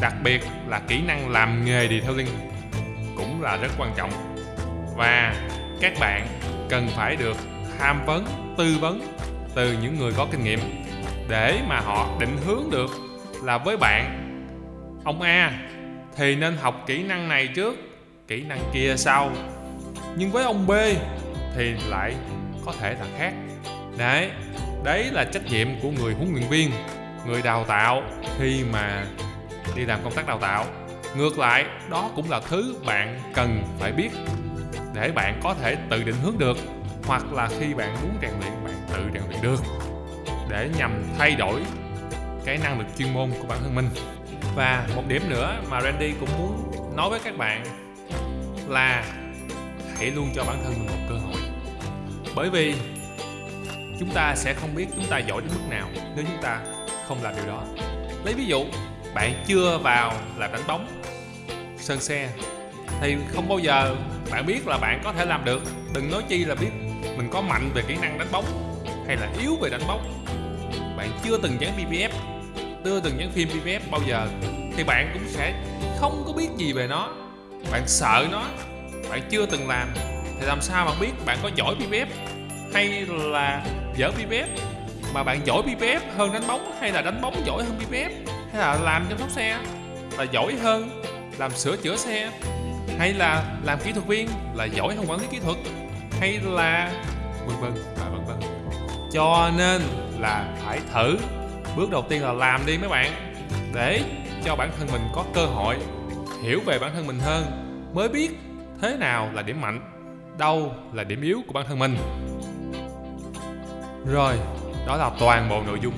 đặc 0.00 0.14
biệt 0.24 0.40
là 0.68 0.80
kỹ 0.88 1.00
năng 1.06 1.30
làm 1.30 1.64
nghề 1.64 1.88
detailing 1.88 2.26
cũng 3.16 3.42
là 3.42 3.56
rất 3.56 3.68
quan 3.78 3.92
trọng. 3.96 4.10
Và 4.96 5.34
các 5.80 5.92
bạn 6.00 6.26
cần 6.68 6.88
phải 6.96 7.16
được 7.16 7.36
tham 7.78 8.06
vấn, 8.06 8.54
tư 8.58 8.76
vấn 8.80 9.16
từ 9.54 9.76
những 9.82 9.98
người 9.98 10.12
có 10.16 10.26
kinh 10.32 10.44
nghiệm 10.44 10.58
để 11.28 11.60
mà 11.68 11.80
họ 11.80 12.16
định 12.20 12.36
hướng 12.46 12.70
được 12.70 12.90
là 13.42 13.58
với 13.58 13.76
bạn, 13.76 14.18
ông 15.04 15.22
A, 15.22 15.52
thì 16.16 16.36
nên 16.36 16.56
học 16.56 16.84
kỹ 16.86 17.02
năng 17.02 17.28
này 17.28 17.46
trước, 17.46 17.74
kỹ 18.28 18.42
năng 18.42 18.70
kia 18.72 18.94
sau. 18.96 19.32
Nhưng 20.16 20.30
với 20.30 20.44
ông 20.44 20.66
B 20.66 20.72
thì 21.56 21.74
lại 21.88 22.14
có 22.66 22.72
thể 22.80 22.94
là 22.94 23.06
khác. 23.18 23.32
Đấy 23.98 24.30
đấy 24.84 25.10
là 25.12 25.24
trách 25.24 25.44
nhiệm 25.44 25.68
của 25.82 25.90
người 25.90 26.14
huấn 26.14 26.32
luyện 26.34 26.48
viên 26.48 26.70
người 27.26 27.42
đào 27.42 27.64
tạo 27.64 28.02
khi 28.38 28.64
mà 28.72 29.06
đi 29.76 29.84
làm 29.84 30.00
công 30.04 30.14
tác 30.14 30.26
đào 30.26 30.38
tạo. 30.38 30.64
Ngược 31.16 31.38
lại, 31.38 31.64
đó 31.90 32.10
cũng 32.16 32.30
là 32.30 32.40
thứ 32.40 32.74
bạn 32.86 33.20
cần 33.34 33.62
phải 33.78 33.92
biết 33.92 34.10
để 34.94 35.12
bạn 35.14 35.40
có 35.42 35.54
thể 35.54 35.76
tự 35.90 36.02
định 36.02 36.16
hướng 36.22 36.38
được, 36.38 36.56
hoặc 37.06 37.32
là 37.32 37.48
khi 37.58 37.74
bạn 37.74 37.96
muốn 38.02 38.18
rèn 38.22 38.30
luyện, 38.40 38.52
bạn 38.64 38.74
tự 38.92 39.02
rèn 39.14 39.22
luyện 39.28 39.42
được 39.42 39.60
để 40.48 40.68
nhằm 40.78 41.02
thay 41.18 41.34
đổi 41.34 41.60
cái 42.44 42.58
năng 42.62 42.78
lực 42.78 42.86
chuyên 42.98 43.14
môn 43.14 43.30
của 43.40 43.46
bản 43.48 43.58
thân 43.62 43.74
mình. 43.74 43.88
Và 44.56 44.86
một 44.96 45.02
điểm 45.08 45.22
nữa 45.28 45.56
mà 45.70 45.80
Randy 45.80 46.12
cũng 46.20 46.28
muốn 46.38 46.72
nói 46.96 47.10
với 47.10 47.20
các 47.24 47.36
bạn 47.36 47.64
là 48.68 49.04
hãy 49.96 50.10
luôn 50.10 50.28
cho 50.34 50.44
bản 50.44 50.56
thân 50.64 50.72
mình 50.78 50.86
một 50.86 51.06
cơ 51.08 51.14
hội. 51.14 51.40
Bởi 52.34 52.50
vì 52.50 52.74
chúng 54.00 54.10
ta 54.14 54.34
sẽ 54.36 54.54
không 54.54 54.74
biết 54.74 54.86
chúng 54.96 55.06
ta 55.06 55.18
giỏi 55.18 55.40
đến 55.40 55.50
mức 55.54 55.70
nào 55.70 55.88
nếu 56.16 56.24
chúng 56.28 56.42
ta 56.42 56.60
không 57.08 57.22
làm 57.22 57.34
điều 57.36 57.46
đó. 57.46 57.62
Lấy 58.24 58.34
ví 58.34 58.44
dụ, 58.44 58.64
bạn 59.14 59.44
chưa 59.46 59.78
vào 59.78 60.12
làm 60.38 60.52
đánh 60.52 60.66
bóng. 60.66 60.86
Sơn 61.78 62.00
xe, 62.00 62.28
thì 63.00 63.16
không 63.34 63.48
bao 63.48 63.58
giờ 63.58 63.96
bạn 64.30 64.46
biết 64.46 64.66
là 64.66 64.78
bạn 64.78 65.00
có 65.04 65.12
thể 65.12 65.24
làm 65.24 65.44
được. 65.44 65.62
Đừng 65.94 66.10
nói 66.10 66.22
chi 66.28 66.44
là 66.44 66.54
biết 66.54 66.70
mình 67.16 67.28
có 67.32 67.40
mạnh 67.40 67.70
về 67.74 67.82
kỹ 67.88 67.96
năng 68.02 68.18
đánh 68.18 68.28
bóng 68.32 68.44
hay 69.06 69.16
là 69.16 69.28
yếu 69.40 69.56
về 69.56 69.70
đánh 69.70 69.86
bóng. 69.88 70.24
Bạn 70.96 71.10
chưa 71.24 71.38
từng 71.42 71.56
dán 71.60 71.72
PPF 71.78 72.10
chưa 72.84 73.00
từng 73.00 73.20
dán 73.20 73.30
phim 73.32 73.48
PPF 73.48 73.80
bao 73.90 74.00
giờ, 74.06 74.28
thì 74.76 74.84
bạn 74.84 75.10
cũng 75.14 75.22
sẽ 75.28 75.54
không 75.98 76.22
có 76.26 76.32
biết 76.32 76.48
gì 76.56 76.72
về 76.72 76.86
nó. 76.86 77.08
Bạn 77.70 77.82
sợ 77.86 78.26
nó, 78.30 78.42
bạn 79.10 79.20
chưa 79.30 79.46
từng 79.46 79.68
làm, 79.68 79.88
thì 80.40 80.46
làm 80.46 80.60
sao 80.60 80.86
bạn 80.86 80.96
biết 81.00 81.10
bạn 81.26 81.38
có 81.42 81.50
giỏi 81.54 81.74
PPF 81.74 82.06
hay 82.74 83.06
là 83.08 83.66
dở 83.96 84.10
PPF 84.10 84.46
mà 85.14 85.22
bạn 85.24 85.40
giỏi 85.46 85.62
PPF 85.62 86.00
hơn 86.16 86.32
đánh 86.32 86.46
bóng 86.48 86.72
hay 86.80 86.92
là 86.92 87.02
đánh 87.02 87.20
bóng 87.20 87.46
giỏi 87.46 87.64
hơn 87.64 87.78
PPF 87.78 88.10
hay 88.52 88.60
là 88.60 88.78
làm 88.82 89.06
chăm 89.08 89.18
sóc 89.18 89.30
xe? 89.30 89.58
Là 90.18 90.24
giỏi 90.32 90.54
hơn, 90.62 91.02
làm 91.38 91.50
sửa 91.50 91.76
chữa 91.76 91.96
xe? 91.96 92.30
Hay 92.98 93.12
là 93.12 93.44
làm 93.64 93.78
kỹ 93.84 93.92
thuật 93.92 94.06
viên? 94.06 94.28
Là 94.54 94.64
giỏi 94.64 94.94
hơn 94.94 95.04
quản 95.08 95.20
lý 95.20 95.26
kỹ 95.30 95.38
thuật? 95.38 95.56
Hay 96.20 96.40
là 96.44 96.92
vân 97.46 97.56
vân 97.60 97.72
và 98.00 98.08
vân 98.08 98.24
vân. 98.24 98.36
Cho 99.12 99.50
nên 99.58 99.82
là 100.20 100.54
phải 100.64 100.80
thử. 100.94 101.16
Bước 101.76 101.90
đầu 101.90 102.04
tiên 102.08 102.22
là 102.22 102.32
làm 102.32 102.66
đi 102.66 102.78
mấy 102.78 102.88
bạn. 102.88 103.34
Để 103.74 104.02
cho 104.44 104.56
bản 104.56 104.70
thân 104.78 104.88
mình 104.92 105.02
có 105.14 105.24
cơ 105.34 105.46
hội 105.46 105.76
hiểu 106.42 106.60
về 106.66 106.78
bản 106.78 106.90
thân 106.94 107.06
mình 107.06 107.18
hơn. 107.18 107.44
Mới 107.94 108.08
biết 108.08 108.30
thế 108.82 108.96
nào 108.96 109.30
là 109.32 109.42
điểm 109.42 109.60
mạnh, 109.60 109.80
đâu 110.38 110.72
là 110.92 111.04
điểm 111.04 111.22
yếu 111.22 111.42
của 111.46 111.52
bản 111.52 111.64
thân 111.68 111.78
mình. 111.78 111.96
Rồi 114.12 114.34
đó 114.86 114.96
là 114.96 115.10
toàn 115.18 115.48
bộ 115.48 115.62
nội 115.66 115.78
dung 115.82 115.94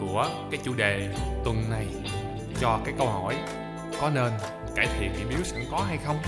của 0.00 0.28
cái 0.50 0.60
chủ 0.64 0.74
đề 0.74 1.08
tuần 1.44 1.70
này. 1.70 1.86
Cho 2.60 2.78
cái 2.84 2.94
câu 2.98 3.08
hỏi, 3.08 3.36
có 4.00 4.10
nên 4.10 4.32
cải 4.76 4.86
thiện 4.98 5.12
điểm 5.18 5.28
yếu 5.28 5.44
sẵn 5.44 5.60
có 5.70 5.84
hay 5.88 5.98
không? 6.06 6.18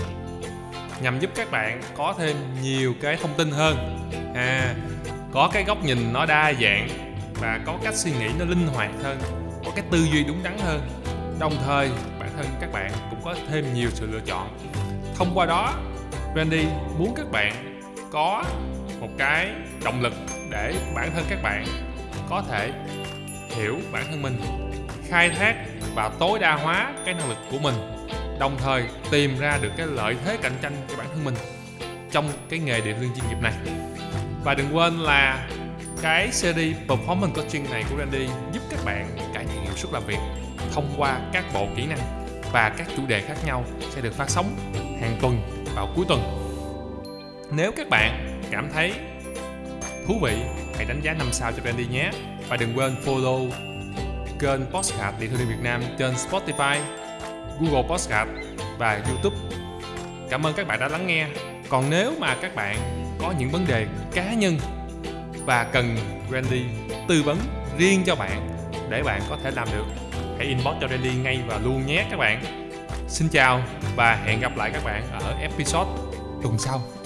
Nhằm 1.01 1.19
giúp 1.19 1.29
các 1.35 1.51
bạn 1.51 1.81
có 1.97 2.15
thêm 2.17 2.35
nhiều 2.61 2.93
cái 3.01 3.17
thông 3.21 3.33
tin 3.37 3.51
hơn. 3.51 4.09
À 4.35 4.75
có 5.35 5.49
cái 5.53 5.63
góc 5.63 5.83
nhìn 5.83 6.13
nó 6.13 6.25
đa 6.25 6.53
dạng 6.61 6.87
và 7.33 7.59
có 7.65 7.77
cách 7.83 7.95
suy 7.95 8.11
nghĩ 8.11 8.29
nó 8.39 8.45
linh 8.45 8.67
hoạt 8.67 8.91
hơn, 9.03 9.19
có 9.65 9.71
cái 9.75 9.85
tư 9.91 9.97
duy 10.11 10.23
đúng 10.23 10.43
đắn 10.43 10.57
hơn. 10.59 10.81
Đồng 11.39 11.53
thời, 11.65 11.89
bản 12.19 12.29
thân 12.37 12.45
các 12.61 12.71
bạn 12.71 12.91
cũng 13.09 13.19
có 13.23 13.35
thêm 13.49 13.73
nhiều 13.73 13.89
sự 13.93 14.07
lựa 14.11 14.19
chọn. 14.25 14.57
Thông 15.15 15.31
qua 15.33 15.45
đó 15.45 15.73
Randy 16.35 16.65
muốn 16.99 17.13
các 17.15 17.31
bạn 17.31 17.81
có 18.11 18.43
một 19.05 19.11
cái 19.17 19.51
động 19.83 20.01
lực 20.01 20.13
để 20.49 20.73
bản 20.95 21.11
thân 21.15 21.25
các 21.29 21.43
bạn 21.43 21.65
có 22.29 22.43
thể 22.49 22.71
hiểu 23.49 23.79
bản 23.91 24.03
thân 24.09 24.21
mình, 24.21 24.41
khai 25.09 25.29
thác 25.29 25.55
và 25.95 26.09
tối 26.19 26.39
đa 26.39 26.55
hóa 26.55 26.93
cái 27.05 27.13
năng 27.13 27.29
lực 27.29 27.37
của 27.51 27.57
mình, 27.57 27.75
đồng 28.39 28.57
thời 28.57 28.83
tìm 29.11 29.39
ra 29.39 29.57
được 29.61 29.71
cái 29.77 29.87
lợi 29.87 30.15
thế 30.25 30.37
cạnh 30.41 30.57
tranh 30.61 30.73
cho 30.89 30.95
bản 30.97 31.07
thân 31.13 31.23
mình 31.23 31.35
trong 32.11 32.29
cái 32.49 32.59
nghề 32.59 32.81
điện 32.81 32.95
lương 33.01 33.15
chuyên 33.15 33.29
nghiệp 33.29 33.41
này. 33.41 33.53
Và 34.43 34.53
đừng 34.53 34.75
quên 34.75 34.99
là 34.99 35.47
cái 36.01 36.31
series 36.31 36.77
performance 36.87 37.33
coaching 37.35 37.71
này 37.71 37.83
của 37.89 37.95
Randy 37.97 38.27
giúp 38.53 38.61
các 38.69 38.79
bạn 38.85 39.17
cải 39.33 39.45
thiện 39.45 39.63
hiệu 39.63 39.73
suất 39.75 39.93
làm 39.93 40.03
việc 40.05 40.19
thông 40.73 40.93
qua 40.97 41.19
các 41.33 41.45
bộ 41.53 41.67
kỹ 41.75 41.85
năng 41.85 42.27
và 42.51 42.69
các 42.77 42.87
chủ 42.97 43.05
đề 43.07 43.21
khác 43.21 43.35
nhau 43.45 43.65
sẽ 43.89 44.01
được 44.01 44.13
phát 44.13 44.29
sóng 44.29 44.55
hàng 45.01 45.17
tuần 45.21 45.41
vào 45.75 45.89
cuối 45.95 46.05
tuần. 46.07 46.41
Nếu 47.51 47.71
các 47.77 47.89
bạn 47.89 48.34
cảm 48.51 48.69
thấy 48.73 48.93
thú 50.07 50.19
vị 50.21 50.33
hãy 50.75 50.85
đánh 50.85 51.01
giá 51.03 51.13
5 51.13 51.27
sao 51.31 51.51
cho 51.51 51.63
Randy 51.65 51.85
nhé 51.87 52.11
và 52.49 52.57
đừng 52.57 52.77
quên 52.77 52.95
follow 53.05 53.49
kênh 54.39 54.65
Postcard 54.71 55.19
Điện 55.19 55.29
Thương 55.29 55.47
Việt 55.47 55.63
Nam 55.63 55.81
trên 55.99 56.13
Spotify, 56.13 56.79
Google 57.59 57.89
Postcard 57.89 58.31
và 58.77 59.01
YouTube. 59.09 59.35
Cảm 60.29 60.45
ơn 60.45 60.53
các 60.53 60.67
bạn 60.67 60.79
đã 60.79 60.87
lắng 60.87 61.07
nghe. 61.07 61.27
Còn 61.69 61.89
nếu 61.89 62.13
mà 62.19 62.35
các 62.41 62.55
bạn 62.55 62.77
có 63.19 63.33
những 63.39 63.49
vấn 63.49 63.65
đề 63.67 63.87
cá 64.13 64.33
nhân 64.33 64.57
và 65.45 65.63
cần 65.63 65.97
Randy 66.31 66.63
tư 67.07 67.23
vấn 67.23 67.37
riêng 67.77 68.03
cho 68.05 68.15
bạn 68.15 68.49
để 68.89 69.03
bạn 69.03 69.21
có 69.29 69.37
thể 69.43 69.51
làm 69.51 69.67
được, 69.73 69.85
hãy 70.37 70.47
inbox 70.47 70.75
cho 70.81 70.87
Randy 70.87 71.15
ngay 71.15 71.39
và 71.47 71.59
luôn 71.63 71.85
nhé 71.85 72.05
các 72.11 72.17
bạn. 72.17 72.43
Xin 73.07 73.27
chào 73.29 73.61
và 73.95 74.15
hẹn 74.25 74.39
gặp 74.39 74.57
lại 74.57 74.71
các 74.73 74.83
bạn 74.83 75.03
ở 75.11 75.35
episode 75.41 75.89
tuần 76.43 76.59
sau. 76.59 77.04